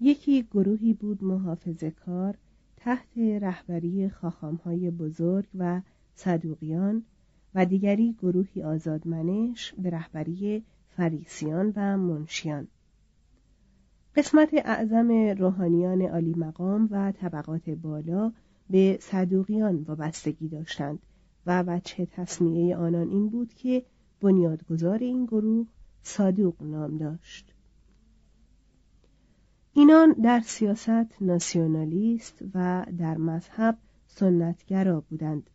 یکی 0.00 0.42
گروهی 0.42 0.94
بود 0.94 1.24
محافظه 1.24 1.90
کار 1.90 2.38
تحت 2.76 3.18
رهبری 3.18 4.08
خاخامهای 4.08 4.90
بزرگ 4.90 5.48
و 5.54 5.80
صدوقیان 6.14 7.02
و 7.54 7.66
دیگری 7.66 8.16
گروهی 8.22 8.62
آزادمنش 8.62 9.74
به 9.78 9.90
رهبری 9.90 10.64
فریسیان 10.88 11.72
و 11.76 11.96
منشیان. 11.96 12.68
قسمت 14.16 14.50
اعظم 14.54 15.10
روحانیان 15.38 16.02
عالی 16.02 16.34
مقام 16.34 16.88
و 16.90 17.12
طبقات 17.12 17.70
بالا 17.70 18.32
به 18.70 18.98
صدوقیان 19.00 19.76
وابستگی 19.76 20.48
داشتند 20.48 20.98
و 21.46 21.64
وجه 21.66 22.06
تصمیه 22.06 22.76
آنان 22.76 23.08
این 23.08 23.28
بود 23.28 23.54
که 23.54 23.82
بنیادگذار 24.20 24.98
این 24.98 25.26
گروه 25.26 25.66
صادوق 26.02 26.62
نام 26.62 26.98
داشت. 26.98 27.54
اینان 29.72 30.12
در 30.12 30.40
سیاست 30.40 31.22
ناسیونالیست 31.22 32.42
و 32.54 32.86
در 32.98 33.16
مذهب 33.16 33.78
سنتگرا 34.06 35.00
بودند. 35.00 35.50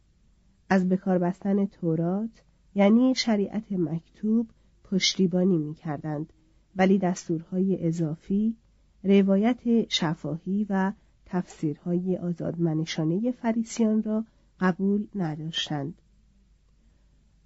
از 0.69 0.89
بکار 0.89 1.17
بستن 1.17 1.65
تورات 1.65 2.43
یعنی 2.75 3.15
شریعت 3.15 3.71
مکتوب 3.71 4.49
پشتیبانی 4.83 5.57
می 5.57 5.73
کردند 5.73 6.33
ولی 6.75 6.97
دستورهای 6.97 7.87
اضافی 7.87 8.55
روایت 9.03 9.89
شفاهی 9.89 10.65
و 10.69 10.93
تفسیرهای 11.25 12.17
آزادمنشانه 12.17 13.31
فریسیان 13.31 14.03
را 14.03 14.25
قبول 14.59 15.07
نداشتند. 15.15 16.01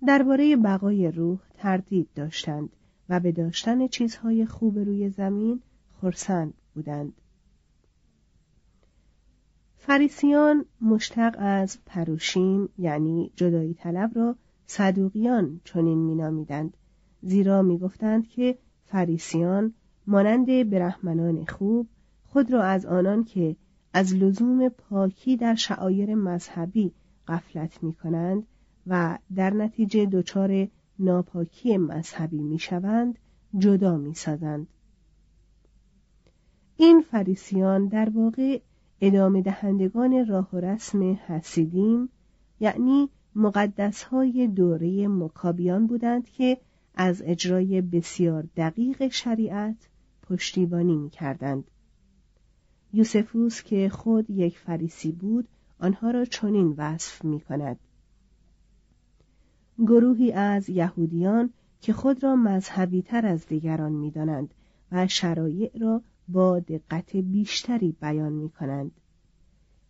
درباره 0.08 0.56
بقای 0.56 1.12
روح 1.12 1.40
تردید 1.58 2.10
داشتند. 2.16 2.70
و 3.12 3.20
به 3.20 3.32
داشتن 3.32 3.88
چیزهای 3.88 4.46
خوب 4.46 4.80
روی 4.80 5.10
زمین 5.10 5.62
خرسند 6.02 6.54
بودند. 6.76 7.14
فریسیان 9.78 10.66
مشتق 10.82 11.36
از 11.40 11.78
پروشیم 11.86 12.70
یعنی 12.78 13.32
جدایی 13.36 13.74
طلب 13.74 14.12
را 14.16 14.36
صدوقیان 14.68 15.62
چنین 15.64 15.98
مینامیدند 15.98 16.78
زیرا 17.22 17.62
می‌گفتند 17.62 18.28
که 18.28 18.58
فریسیان 18.86 19.74
مانند 20.08 20.70
برهمنان 20.70 21.46
خوب 21.46 21.88
خود 22.24 22.54
را 22.54 22.64
از 22.64 22.86
آنان 22.86 23.24
که 23.24 23.56
از 23.94 24.16
لزوم 24.16 24.70
پاکی 24.70 25.38
در 25.38 25.56
شعایر 25.56 26.16
مذهبی 26.16 26.92
غفلت 27.28 27.84
می 27.84 27.94
کنند 27.94 28.48
و 28.88 29.18
در 29.36 29.54
نتیجه 29.54 30.06
دچار 30.06 30.68
ناپاکی 31.02 31.78
مذهبی 31.78 32.42
می 32.42 32.60
شوند 32.60 33.20
جدا 33.58 33.98
می 33.98 34.14
سازند. 34.14 34.68
این 36.78 37.02
فریسیان 37.02 37.88
در 37.88 38.10
واقع 38.10 38.60
ادامه 39.02 39.42
دهندگان 39.42 40.26
راه 40.26 40.50
و 40.54 40.58
رسم 40.58 41.14
حسیدیم 41.14 42.10
یعنی 42.60 43.10
مقدسهای 43.36 44.48
دوره 44.48 45.08
مکابیان 45.08 45.88
بودند 45.88 46.30
که 46.30 46.58
از 46.96 47.22
اجرای 47.26 47.82
بسیار 47.82 48.48
دقیق 48.58 49.08
شریعت 49.08 49.90
پشتیبانی 50.22 50.96
می 50.96 51.10
کردند. 51.10 51.64
یوسفوس 52.94 53.64
که 53.64 53.90
خود 53.90 54.30
یک 54.30 54.60
فریسی 54.60 55.12
بود 55.12 55.48
آنها 55.80 56.12
را 56.12 56.26
چنین 56.26 56.74
وصف 56.78 57.26
می 57.26 57.40
کند. 57.40 57.80
گروهی 59.78 60.32
از 60.32 60.70
یهودیان 60.70 61.50
که 61.82 61.94
خود 61.94 62.24
را 62.24 62.36
مذهبی 62.36 63.02
تر 63.02 63.26
از 63.26 63.48
دیگران 63.48 63.92
می 63.92 64.12
دانند 64.12 64.54
و 64.92 65.08
شرایع 65.08 65.72
را 65.80 66.02
با 66.28 66.60
دقت 66.60 67.16
بیشتری 67.16 67.96
بیان 68.02 68.34
می 68.34 68.50
کنند. 68.50 68.92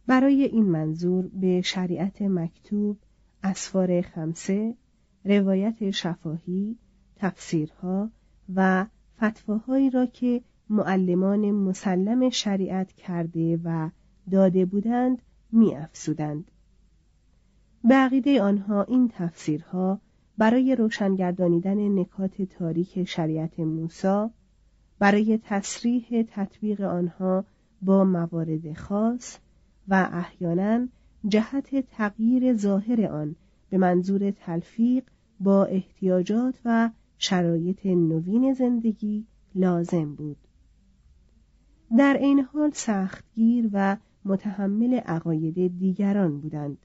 برای 0.08 0.44
این 0.44 0.66
منظور 0.66 1.28
به 1.28 1.62
شریعت 1.62 2.22
مکتوب، 2.22 2.98
اسفار 3.44 4.02
خمسه، 4.02 4.76
روایت 5.26 5.92
شفاهی، 5.92 6.78
تفسیرها 7.16 8.10
و 8.56 8.86
فتواهایی 9.24 9.90
را 9.90 10.06
که 10.06 10.42
معلمان 10.70 11.52
مسلم 11.52 12.30
شریعت 12.30 12.92
کرده 12.92 13.60
و 13.64 13.90
داده 14.32 14.66
بودند 14.66 15.22
می 15.52 15.76
افسودند. 15.76 16.52
به 17.84 17.96
عقیده 17.96 18.42
آنها 18.42 18.84
این 18.84 19.12
تفسیرها 19.14 20.02
برای 20.38 20.76
روشنگردانیدن 20.76 22.00
نکات 22.00 22.42
تاریک 22.42 23.04
شریعت 23.04 23.60
موسی 23.60 24.26
برای 25.00 25.40
تصریح 25.44 26.26
تطبیق 26.32 26.82
آنها 26.82 27.46
با 27.82 28.04
موارد 28.04 28.74
خاص 28.74 29.38
و 29.88 30.10
احیانا 30.14 30.88
جهت 31.28 31.92
تغییر 31.92 32.54
ظاهر 32.54 33.06
آن 33.06 33.36
به 33.70 33.78
منظور 33.78 34.32
تلفیق 34.32 35.04
با 35.40 35.66
احتیاجات 35.66 36.60
و 36.66 36.90
شرایط 37.18 37.86
نوین 37.86 38.54
زندگی 38.54 39.26
لازم 39.56 40.16
بود. 40.16 40.38
در 41.98 42.18
این 42.18 42.40
حال 42.40 42.72
سختگیر 42.74 43.70
و 43.74 43.98
متحمل 44.26 44.94
عقاید 44.94 45.80
دیگران 45.80 46.40
بودند. 46.40 46.78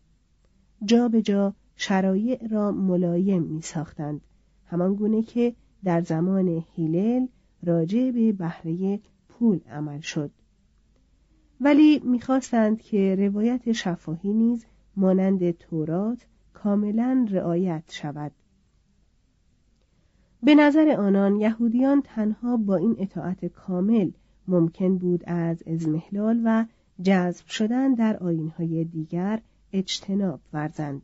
جا 0.85 1.09
به 1.09 1.23
جا 1.23 1.55
شرایع 1.77 2.47
را 2.47 2.73
ملایم 2.73 3.43
می 3.43 3.63
ساختند 3.63 4.21
همان 4.67 4.95
گونه 4.95 5.23
که 5.23 5.55
در 5.85 6.01
زمان 6.01 6.65
هیلل 6.75 7.27
راجع 7.63 8.11
به 8.11 8.33
بهره 8.33 9.01
پول 9.29 9.61
عمل 9.71 10.01
شد. 10.01 10.31
ولی 11.61 11.99
می‌خواستند 11.99 12.83
که 12.83 13.17
روایت 13.19 13.73
شفاهی 13.73 14.33
نیز 14.33 14.65
مانند 14.97 15.51
تورات 15.51 16.27
کاملا 16.53 17.27
رعایت 17.31 17.85
شود. 17.89 18.33
به 20.43 20.55
نظر 20.55 20.89
آنان 20.99 21.37
یهودیان 21.37 22.03
تنها 22.05 22.57
با 22.57 22.77
این 22.77 22.97
اطاعت 22.99 23.45
کامل 23.45 24.11
ممکن 24.49 24.99
بود 24.99 25.25
از 25.27 25.63
ازمهلال 25.67 26.41
و 26.45 26.65
جذب 27.03 27.47
شدن 27.47 27.95
در 27.95 28.17
آینهای 28.17 28.85
دیگر 28.85 29.41
اجتناب 29.73 30.41
ورزند 30.53 31.03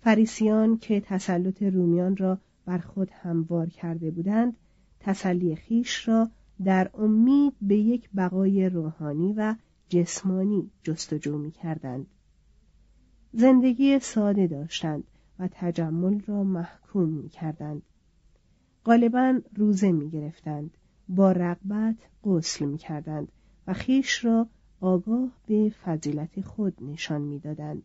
فریسیان 0.00 0.78
که 0.78 1.00
تسلط 1.00 1.62
رومیان 1.62 2.16
را 2.16 2.38
بر 2.64 2.78
خود 2.78 3.10
هموار 3.10 3.66
کرده 3.66 4.10
بودند 4.10 4.56
تسلی 5.00 5.56
خیش 5.56 6.08
را 6.08 6.30
در 6.64 6.90
امید 6.94 7.52
به 7.62 7.76
یک 7.76 8.08
بقای 8.16 8.68
روحانی 8.68 9.32
و 9.32 9.54
جسمانی 9.88 10.70
جستجو 10.82 11.38
می 11.38 11.50
کردند. 11.50 12.06
زندگی 13.32 13.98
ساده 13.98 14.46
داشتند 14.46 15.04
و 15.38 15.48
تجمل 15.52 16.20
را 16.26 16.44
محکوم 16.44 17.08
می 17.08 17.28
کردند. 17.28 17.82
غالبا 18.84 19.40
روزه 19.56 19.92
می 19.92 20.10
گرفتند. 20.10 20.70
با 21.08 21.32
رغبت 21.32 21.96
غسل 22.24 22.64
می 22.64 22.78
کردند 22.78 23.32
و 23.66 23.72
خیش 23.72 24.24
را 24.24 24.46
آگاه 24.80 25.28
به 25.46 25.72
فضیلت 25.84 26.40
خود 26.40 26.74
نشان 26.80 27.20
می‌دادند. 27.20 27.82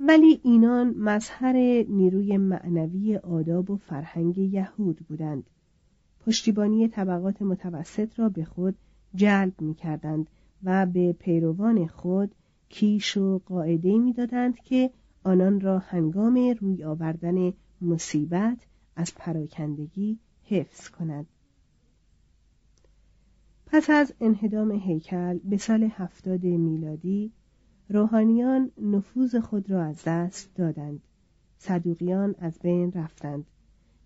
ولی 0.00 0.40
اینان 0.42 0.94
مظهر 0.98 1.52
نیروی 1.88 2.36
معنوی 2.36 3.16
آداب 3.16 3.70
و 3.70 3.76
فرهنگ 3.76 4.38
یهود 4.38 4.96
بودند 5.08 5.44
پشتیبانی 6.26 6.88
طبقات 6.88 7.42
متوسط 7.42 8.18
را 8.18 8.28
به 8.28 8.44
خود 8.44 8.76
جلب 9.14 9.60
می 9.60 9.74
کردند 9.74 10.26
و 10.64 10.86
به 10.86 11.12
پیروان 11.12 11.86
خود 11.86 12.34
کیش 12.68 13.16
و 13.16 13.40
قاعده 13.46 13.98
می‌دادند 13.98 14.58
که 14.58 14.90
آنان 15.24 15.60
را 15.60 15.78
هنگام 15.78 16.54
روی 16.60 16.84
آوردن 16.84 17.52
مصیبت 17.80 18.58
از 18.96 19.14
پراکندگی 19.14 20.18
حفظ 20.44 20.88
کند 20.88 21.26
پس 23.74 23.90
از 23.90 24.12
انهدام 24.20 24.70
هیکل 24.70 25.38
به 25.44 25.56
سال 25.56 25.82
هفتاد 25.82 26.44
میلادی 26.44 27.32
روحانیان 27.88 28.70
نفوذ 28.82 29.36
خود 29.36 29.70
را 29.70 29.84
از 29.84 30.02
دست 30.06 30.54
دادند. 30.54 31.00
صدوقیان 31.58 32.34
از 32.38 32.58
بین 32.58 32.92
رفتند. 32.92 33.46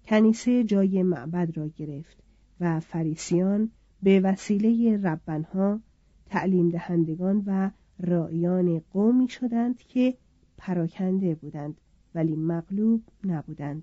کنیسه 0.06 0.64
جای 0.64 1.02
معبد 1.02 1.56
را 1.56 1.68
گرفت 1.68 2.16
و 2.60 2.80
فریسیان 2.80 3.70
به 4.02 4.20
وسیله 4.20 4.96
ربنها 5.02 5.80
تعلیم 6.26 6.68
دهندگان 6.68 7.42
و 7.46 7.70
رایان 8.00 8.82
قومی 8.92 9.28
شدند 9.28 9.78
که 9.78 10.14
پراکنده 10.58 11.34
بودند 11.34 11.80
ولی 12.14 12.36
مغلوب 12.36 13.02
نبودند. 13.24 13.82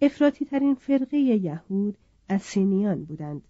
افراطی 0.00 0.44
ترین 0.44 0.74
فرقه 0.74 1.16
یهود 1.16 1.98
اسینیان 2.28 3.04
بودند 3.04 3.42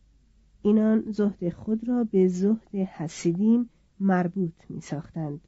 اینان 0.63 1.05
زهد 1.11 1.49
خود 1.49 1.89
را 1.89 2.05
به 2.05 2.29
زهد 2.29 2.75
حسیدیم 2.75 3.71
مربوط 4.01 4.53
می 4.69 4.81
ساختند. 4.81 5.41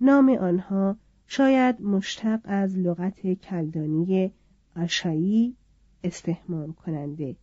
نام 0.00 0.28
آنها 0.28 0.96
شاید 1.26 1.82
مشتق 1.82 2.40
از 2.44 2.78
لغت 2.78 3.32
کلدانی 3.32 4.32
اشایی 4.76 5.56
استهمام 6.04 6.72
کننده 6.72 7.36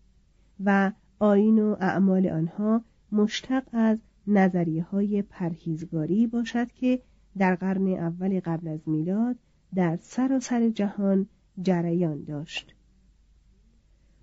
و 0.66 0.92
آین 1.20 1.60
و 1.60 1.76
اعمال 1.80 2.28
آنها 2.28 2.82
مشتق 3.12 3.64
از 3.74 4.00
نظریه 4.28 4.84
های 4.84 5.22
پرهیزگاری 5.22 6.28
باشد 6.28 6.72
که 6.72 7.02
در 7.38 7.56
قرن 7.56 7.88
اول 7.88 8.40
قبل 8.40 8.68
از 8.68 8.80
میلاد 8.86 9.36
در 9.76 9.98
سراسر 10.02 10.70
جهان 10.70 11.28
جریان 11.62 12.24
داشت 12.24 12.76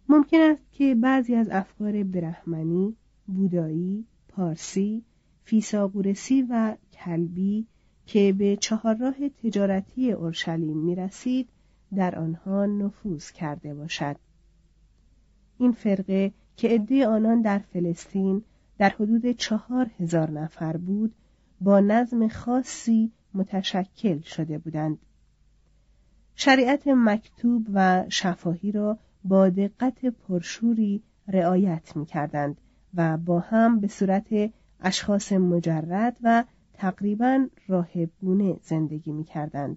ممکن 0.08 0.40
است 0.40 0.62
که 0.72 0.94
بعضی 0.94 1.34
از 1.34 1.48
افکار 1.50 2.02
برهمنی، 2.02 2.96
بودایی، 3.26 4.04
پارسی، 4.28 5.02
فیساغورسی 5.44 6.42
و 6.42 6.76
کلبی 6.92 7.66
که 8.06 8.32
به 8.32 8.56
چهارراه 8.56 9.28
تجارتی 9.28 10.12
اورشلیم 10.12 10.76
می 10.76 10.94
رسید 10.94 11.48
در 11.94 12.18
آنها 12.18 12.66
نفوذ 12.66 13.30
کرده 13.30 13.74
باشد. 13.74 14.16
این 15.58 15.72
فرقه 15.72 16.32
که 16.56 16.68
عده 16.68 17.06
آنان 17.06 17.42
در 17.42 17.58
فلسطین 17.58 18.42
در 18.78 18.88
حدود 18.88 19.30
چهار 19.30 19.90
هزار 19.98 20.30
نفر 20.30 20.76
بود 20.76 21.14
با 21.60 21.80
نظم 21.80 22.28
خاصی 22.28 23.10
متشکل 23.34 24.20
شده 24.20 24.58
بودند. 24.58 24.98
شریعت 26.34 26.88
مکتوب 26.88 27.66
و 27.72 28.04
شفاهی 28.08 28.72
را 28.72 28.98
با 29.24 29.48
دقت 29.48 30.06
پرشوری 30.06 31.02
رعایت 31.28 31.96
می 31.96 32.06
کردند 32.06 32.56
و 32.94 33.16
با 33.16 33.40
هم 33.40 33.80
به 33.80 33.88
صورت 33.88 34.52
اشخاص 34.80 35.32
مجرد 35.32 36.16
و 36.22 36.44
تقریبا 36.72 37.46
راهبگونه 37.68 38.56
زندگی 38.62 39.12
می 39.12 39.24
کردند. 39.24 39.76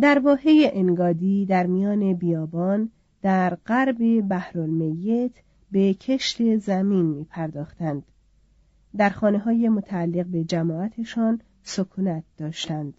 در 0.00 0.18
واحه 0.18 0.70
انگادی 0.72 1.46
در 1.46 1.66
میان 1.66 2.14
بیابان 2.14 2.90
در 3.22 3.54
غرب 3.54 4.28
بحرالمیت 4.28 5.30
به 5.72 5.94
کشت 5.94 6.56
زمین 6.56 7.06
می 7.06 7.24
پرداختند. 7.24 8.02
در 8.96 9.10
خانه 9.10 9.38
های 9.38 9.68
متعلق 9.68 10.26
به 10.26 10.44
جماعتشان 10.44 11.40
سکونت 11.62 12.24
داشتند. 12.36 12.94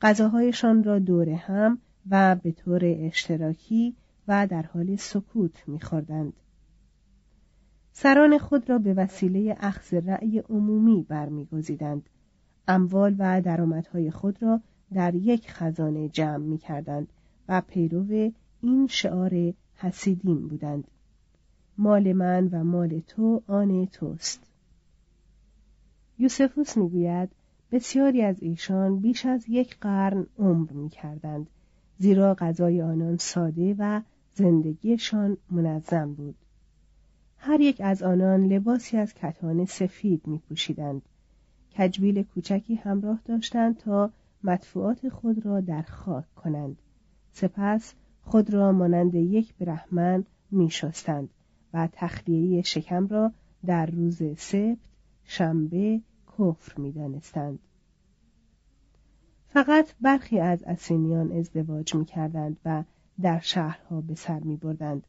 غذاهایشان 0.00 0.84
را 0.84 0.98
دور 0.98 1.28
هم 1.28 1.78
و 2.10 2.36
به 2.42 2.52
طور 2.52 2.80
اشتراکی 2.84 3.96
و 4.28 4.46
در 4.46 4.62
حال 4.62 4.96
سکوت 4.96 5.68
میخوردند. 5.68 6.32
سران 7.92 8.38
خود 8.38 8.70
را 8.70 8.78
به 8.78 8.94
وسیله 8.94 9.56
اخذ 9.60 9.94
رأی 9.94 10.38
عمومی 10.38 11.06
برمیگزیدند. 11.08 12.08
اموال 12.68 13.16
و 13.18 13.40
درآمدهای 13.40 14.10
خود 14.10 14.42
را 14.42 14.60
در 14.92 15.14
یک 15.14 15.50
خزانه 15.50 16.08
جمع 16.08 16.36
می 16.44 16.58
کردند 16.58 17.08
و 17.48 17.60
پیرو 17.60 18.30
این 18.60 18.86
شعار 18.86 19.54
حسیدین 19.74 20.48
بودند. 20.48 20.88
مال 21.78 22.12
من 22.12 22.48
و 22.52 22.64
مال 22.64 23.00
تو 23.00 23.42
آن 23.46 23.86
توست. 23.86 24.40
یوسفوس 26.18 26.76
می‌گوید 26.76 27.30
بسیاری 27.72 28.22
از 28.22 28.42
ایشان 28.42 29.00
بیش 29.00 29.26
از 29.26 29.44
یک 29.48 29.76
قرن 29.80 30.26
عمر 30.38 30.72
می 30.72 30.88
کردند 30.88 31.50
زیرا 31.98 32.34
غذای 32.34 32.82
آنان 32.82 33.16
ساده 33.16 33.74
و 33.78 34.00
زندگیشان 34.34 35.36
منظم 35.50 36.14
بود. 36.14 36.34
هر 37.38 37.60
یک 37.60 37.80
از 37.80 38.02
آنان 38.02 38.46
لباسی 38.46 38.96
از 38.96 39.14
کتان 39.14 39.64
سفید 39.64 40.26
می 40.26 40.38
پوشیدند. 40.38 41.02
کجبیل 41.76 42.22
کوچکی 42.22 42.74
همراه 42.74 43.20
داشتند 43.24 43.76
تا 43.76 44.10
مدفوعات 44.44 45.08
خود 45.08 45.46
را 45.46 45.60
در 45.60 45.82
خاک 45.82 46.34
کنند. 46.34 46.78
سپس 47.32 47.94
خود 48.22 48.54
را 48.54 48.72
مانند 48.72 49.14
یک 49.14 49.54
برهمن 49.54 50.24
می 50.50 50.70
شستند 50.70 51.28
و 51.72 51.88
تخلیه 51.92 52.62
شکم 52.62 53.06
را 53.06 53.32
در 53.66 53.86
روز 53.86 54.22
سبت، 54.36 54.78
شنبه، 55.24 56.00
کفر 56.38 56.80
می 56.80 56.92
دانستند. 56.92 57.58
فقط 59.56 59.94
برخی 60.00 60.40
از 60.40 60.62
اسینیان 60.62 61.32
ازدواج 61.32 61.94
می 61.94 62.04
کردند 62.04 62.56
و 62.64 62.84
در 63.20 63.38
شهرها 63.38 64.00
به 64.00 64.14
سر 64.14 64.40
می 64.40 64.56
بردند. 64.56 65.06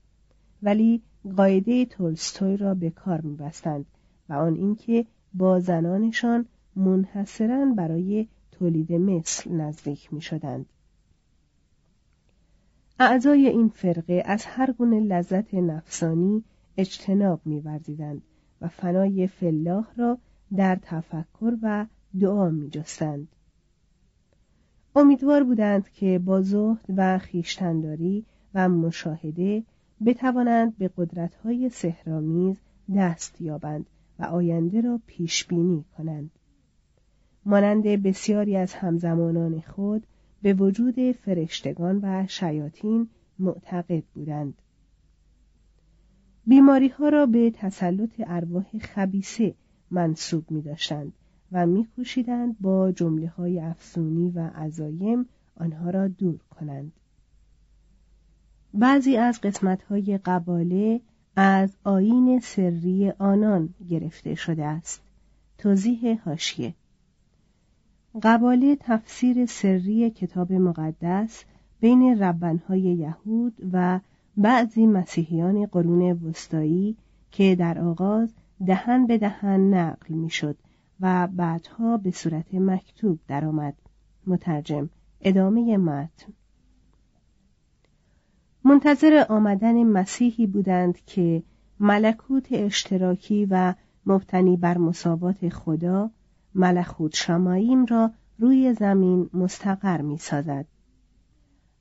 ولی 0.63 1.01
قاعده 1.38 1.86
تولستوی 1.86 2.57
را 2.57 2.73
به 2.73 2.89
کار 2.89 3.21
می 3.21 3.36
بستند 3.36 3.86
و 4.29 4.33
آن 4.33 4.55
اینکه 4.55 5.05
با 5.33 5.60
زنانشان 5.60 6.45
منحصرا 6.75 7.65
برای 7.65 8.27
تولید 8.51 8.93
مثل 8.93 9.51
نزدیک 9.51 10.13
می 10.13 10.21
شدند. 10.21 10.65
اعضای 12.99 13.47
این 13.47 13.69
فرقه 13.69 14.23
از 14.25 14.45
هر 14.45 14.71
گونه 14.71 14.99
لذت 14.99 15.53
نفسانی 15.53 16.43
اجتناب 16.77 17.41
می‌ورزیدند 17.45 18.21
و 18.62 18.67
فنای 18.67 19.27
فلاح 19.27 19.88
را 19.97 20.17
در 20.55 20.75
تفکر 20.75 21.57
و 21.62 21.86
دعا 22.19 22.49
می‌جستند. 22.49 23.27
امیدوار 24.97 25.43
بودند 25.43 25.89
که 25.89 26.19
با 26.19 26.41
زهد 26.41 26.86
و 26.97 27.17
خیشتنداری 27.17 28.25
و 28.53 28.69
مشاهده 28.69 29.63
بتوانند 30.05 30.77
به 30.77 30.89
قدرت‌های 30.97 31.69
سهرامیز 31.69 32.57
دست 32.95 33.41
یابند 33.41 33.86
و 34.19 34.23
آینده 34.23 34.81
را 34.81 34.99
پیش 35.07 35.45
بینی 35.45 35.86
کنند. 35.97 36.31
مانند 37.45 37.83
بسیاری 37.83 38.57
از 38.57 38.73
همزمانان 38.73 39.62
خود 39.62 40.07
به 40.41 40.53
وجود 40.53 41.12
فرشتگان 41.12 41.99
و 42.03 42.27
شیاطین 42.27 43.10
معتقد 43.39 44.03
بودند. 44.13 44.53
بیماری 46.47 46.88
ها 46.88 47.10
را 47.10 47.25
به 47.25 47.51
تسلط 47.51 48.12
ارواح 48.19 48.77
خبیسه 48.81 49.53
منصوب 49.91 50.51
می 50.51 50.62
داشتند 50.62 51.13
و 51.51 51.65
میکوشیدند 51.65 52.55
با 52.60 52.91
جمله 52.91 53.27
های 53.27 53.60
افسونی 53.60 54.29
و 54.29 54.49
عزایم 54.55 55.25
آنها 55.60 55.89
را 55.89 56.07
دور 56.07 56.39
کنند. 56.49 56.91
بعضی 58.73 59.17
از 59.17 59.41
قسمت 59.41 59.83
های 59.83 60.19
قباله 60.25 61.01
از 61.36 61.69
آین 61.83 62.39
سری 62.39 63.10
آنان 63.10 63.69
گرفته 63.89 64.36
شده 64.36 64.65
است. 64.65 65.01
توضیح 65.57 66.19
هاشیه 66.25 66.73
قباله 68.23 68.77
تفسیر 68.79 69.45
سری 69.45 70.10
کتاب 70.10 70.53
مقدس 70.53 71.43
بین 71.79 72.19
ربنهای 72.19 72.81
یهود 72.81 73.53
و 73.73 73.99
بعضی 74.38 74.86
مسیحیان 74.86 75.65
قرون 75.65 76.12
وسطایی 76.12 76.97
که 77.31 77.55
در 77.55 77.79
آغاز 77.79 78.33
دهن 78.65 79.07
به 79.07 79.17
دهن 79.17 79.73
نقل 79.73 80.13
می‌شد 80.13 80.57
و 81.01 81.27
بعدها 81.27 81.97
به 81.97 82.12
صورت 82.12 82.53
مکتوب 82.53 83.19
درآمد 83.27 83.73
مترجم 84.27 84.89
ادامه 85.21 85.77
متن 85.77 86.33
منتظر 88.63 89.25
آمدن 89.29 89.83
مسیحی 89.83 90.47
بودند 90.47 91.05
که 91.05 91.43
ملکوت 91.79 92.47
اشتراکی 92.51 93.47
و 93.49 93.73
مبتنی 94.05 94.57
بر 94.57 94.77
مساوات 94.77 95.49
خدا 95.49 96.12
ملخوت 96.55 97.15
شماییم 97.15 97.86
را 97.86 98.12
روی 98.39 98.73
زمین 98.73 99.29
مستقر 99.33 100.01
می 100.01 100.17
سازد. 100.17 100.65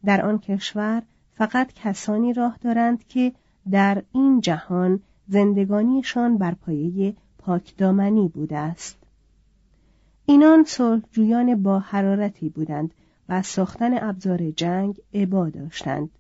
در 0.05 0.26
آن 0.26 0.38
کشور 0.38 1.02
فقط 1.35 1.72
کسانی 1.72 2.33
راه 2.33 2.59
دارند 2.61 3.07
که 3.07 3.33
در 3.70 4.02
این 4.12 4.40
جهان 4.40 5.00
زندگانیشان 5.29 6.38
بر 6.38 6.55
پایه 6.55 7.14
پاکدامنی 7.38 8.29
بوده 8.29 8.59
است. 8.59 9.06
اینان 10.28 10.64
صلحجویان 10.64 11.62
با 11.62 11.78
حرارتی 11.78 12.48
بودند 12.48 12.94
و 13.28 13.42
ساختن 13.42 14.08
ابزار 14.08 14.50
جنگ 14.50 15.00
عبا 15.14 15.48
داشتند. 15.48 16.10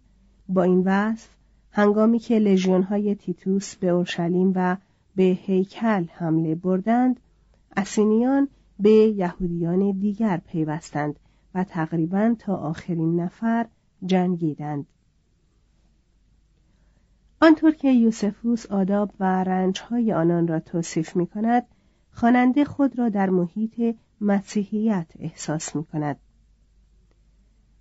با 0.48 0.62
این 0.62 0.82
وصف 0.84 1.28
هنگامی 1.70 2.18
که 2.18 2.38
لژیونهای 2.38 3.14
تیتوس 3.14 3.76
به 3.76 3.88
اورشلیم 3.88 4.52
و 4.54 4.76
به 5.16 5.22
هیکل 5.22 6.04
حمله 6.12 6.54
بردند 6.54 7.20
اسینیان 7.76 8.48
به 8.80 8.90
یهودیان 8.90 9.90
دیگر 9.90 10.36
پیوستند 10.36 11.18
و 11.54 11.64
تقریبا 11.64 12.34
تا 12.38 12.56
آخرین 12.56 13.20
نفر 13.20 13.66
جنگیدند 14.06 14.86
آنطور 17.42 17.74
که 17.74 17.90
یوسفوس 17.92 18.66
آداب 18.66 19.10
و 19.20 19.44
رنجهای 19.44 20.12
آنان 20.12 20.48
را 20.48 20.60
توصیف 20.60 21.16
می 21.16 21.26
کند 21.26 21.66
خواننده 22.16 22.64
خود 22.64 22.98
را 22.98 23.08
در 23.08 23.30
محیط 23.30 23.96
مسیحیت 24.20 25.06
احساس 25.18 25.76
می 25.76 25.84
کند 25.84 26.16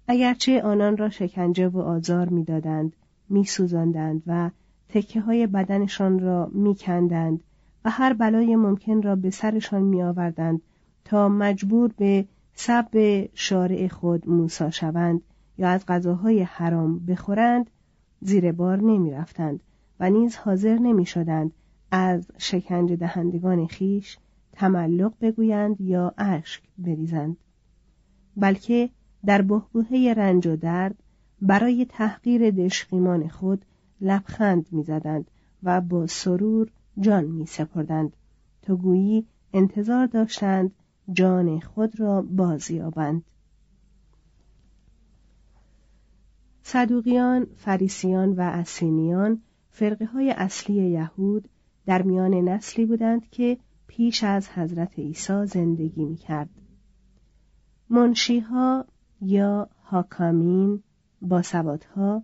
اگرچه 0.07 0.61
آنان 0.61 0.97
را 0.97 1.09
شکنجه 1.09 1.67
و 1.67 1.79
آزار 1.79 2.29
می‌دادند 2.29 2.95
میسوزاندند 3.29 4.23
و 4.27 4.49
تکه 4.89 5.21
های 5.21 5.47
بدنشان 5.47 6.19
را 6.19 6.51
میکندند 6.53 7.43
و 7.85 7.89
هر 7.89 8.13
بلای 8.13 8.55
ممکن 8.55 9.01
را 9.01 9.15
به 9.15 9.29
سرشان 9.29 9.81
میآوردند 9.81 10.61
تا 11.05 11.29
مجبور 11.29 11.91
به 11.97 12.25
سب 12.53 13.25
شارع 13.33 13.87
خود 13.87 14.29
موسا 14.29 14.69
شوند 14.69 15.21
یا 15.57 15.69
از 15.69 15.85
غذاهای 15.85 16.41
حرام 16.41 16.99
بخورند 16.99 17.69
زیر 18.21 18.51
بار 18.51 18.77
نمی 18.77 19.11
رفتند 19.11 19.59
و 19.99 20.09
نیز 20.09 20.35
حاضر 20.35 20.77
نمی 20.77 21.05
شدند 21.05 21.51
از 21.91 22.27
شکنجه 22.37 22.95
دهندگان 22.95 23.67
خیش 23.67 24.17
تملق 24.55 25.13
بگویند 25.21 25.81
یا 25.81 26.13
اشک 26.17 26.63
بریزند. 26.77 27.37
بلکه 28.37 28.89
در 29.25 29.41
بهبوهه 29.41 30.13
رنج 30.17 30.47
و 30.47 30.55
درد 30.55 30.95
برای 31.41 31.85
تحقیر 31.85 32.51
دشقیمان 32.51 33.27
خود 33.27 33.65
لبخند 34.01 34.65
می‌زدند 34.71 35.31
و 35.63 35.81
با 35.81 36.07
سرور 36.07 36.71
جان 36.99 37.25
می 37.25 37.45
سپردند 37.45 38.15
تا 38.61 38.75
گویی 38.75 39.27
انتظار 39.53 40.05
داشتند 40.05 40.71
جان 41.13 41.59
خود 41.59 41.99
را 41.99 42.21
بازیابند. 42.21 43.23
صدوقیان، 46.63 47.47
فریسیان 47.57 48.29
و 48.29 48.41
اسینیان 48.41 49.41
فرقه 49.69 50.05
های 50.05 50.31
اصلی 50.31 50.73
یهود 50.73 51.49
در 51.85 52.01
میان 52.01 52.33
نسلی 52.33 52.85
بودند 52.85 53.29
که 53.29 53.57
پیش 53.95 54.23
از 54.23 54.49
حضرت 54.49 54.99
عیسی 54.99 55.45
زندگی 55.45 56.05
می 56.05 56.15
کرد. 56.15 56.49
منشیها 57.89 58.85
یا 59.21 59.69
حاکامین 59.81 60.83
با 61.21 61.41
ها 61.95 62.23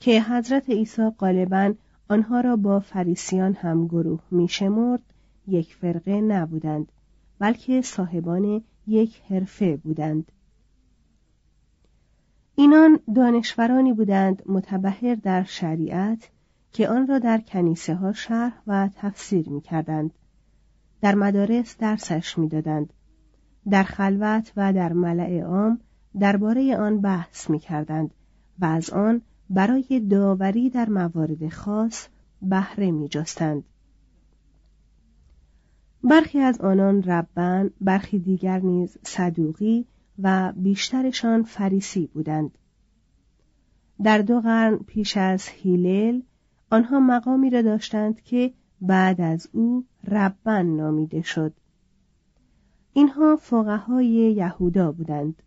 که 0.00 0.22
حضرت 0.22 0.70
عیسی 0.70 1.10
غالبا 1.18 1.74
آنها 2.08 2.40
را 2.40 2.56
با 2.56 2.80
فریسیان 2.80 3.54
هم 3.54 3.86
گروه 3.86 4.20
می 4.30 4.48
شمرد 4.48 5.02
یک 5.46 5.74
فرقه 5.74 6.20
نبودند 6.20 6.92
بلکه 7.38 7.82
صاحبان 7.82 8.62
یک 8.86 9.22
حرفه 9.28 9.76
بودند 9.76 10.32
اینان 12.54 13.00
دانشورانی 13.14 13.92
بودند 13.92 14.42
متبهر 14.46 15.14
در 15.14 15.44
شریعت 15.44 16.30
که 16.72 16.88
آن 16.88 17.06
را 17.06 17.18
در 17.18 17.38
کنیسه 17.40 17.94
ها 17.94 18.12
شرح 18.12 18.62
و 18.66 18.88
تفسیر 18.94 19.48
می 19.48 19.60
کردند. 19.60 20.10
در 21.04 21.14
مدارس 21.14 21.76
درسش 21.78 22.38
می 22.38 22.48
دادند. 22.48 22.92
در 23.70 23.82
خلوت 23.82 24.52
و 24.56 24.72
در 24.72 24.92
ملع 24.92 25.40
عام 25.40 25.80
درباره 26.18 26.76
آن 26.76 27.00
بحث 27.00 27.50
می 27.50 27.58
کردند 27.58 28.14
و 28.58 28.64
از 28.64 28.90
آن 28.90 29.22
برای 29.50 30.00
داوری 30.10 30.70
در 30.70 30.90
موارد 30.90 31.48
خاص 31.48 32.06
بهره 32.42 32.90
می 32.90 33.08
جستند. 33.08 33.64
برخی 36.04 36.38
از 36.38 36.60
آنان 36.60 37.02
ربن، 37.02 37.70
برخی 37.80 38.18
دیگر 38.18 38.60
نیز 38.60 38.98
صدوقی 39.02 39.86
و 40.22 40.52
بیشترشان 40.56 41.42
فریسی 41.42 42.06
بودند. 42.06 42.58
در 44.02 44.18
دو 44.18 44.40
قرن 44.40 44.76
پیش 44.76 45.16
از 45.16 45.48
هیلل 45.48 46.20
آنها 46.70 47.00
مقامی 47.00 47.50
را 47.50 47.62
داشتند 47.62 48.20
که 48.20 48.52
بعد 48.80 49.20
از 49.20 49.48
او 49.52 49.84
ربن 50.08 50.66
نامیده 50.66 51.22
شد. 51.22 51.52
اینها 52.92 53.36
فقهای 53.36 54.06
یهودا 54.06 54.92
بودند. 54.92 55.42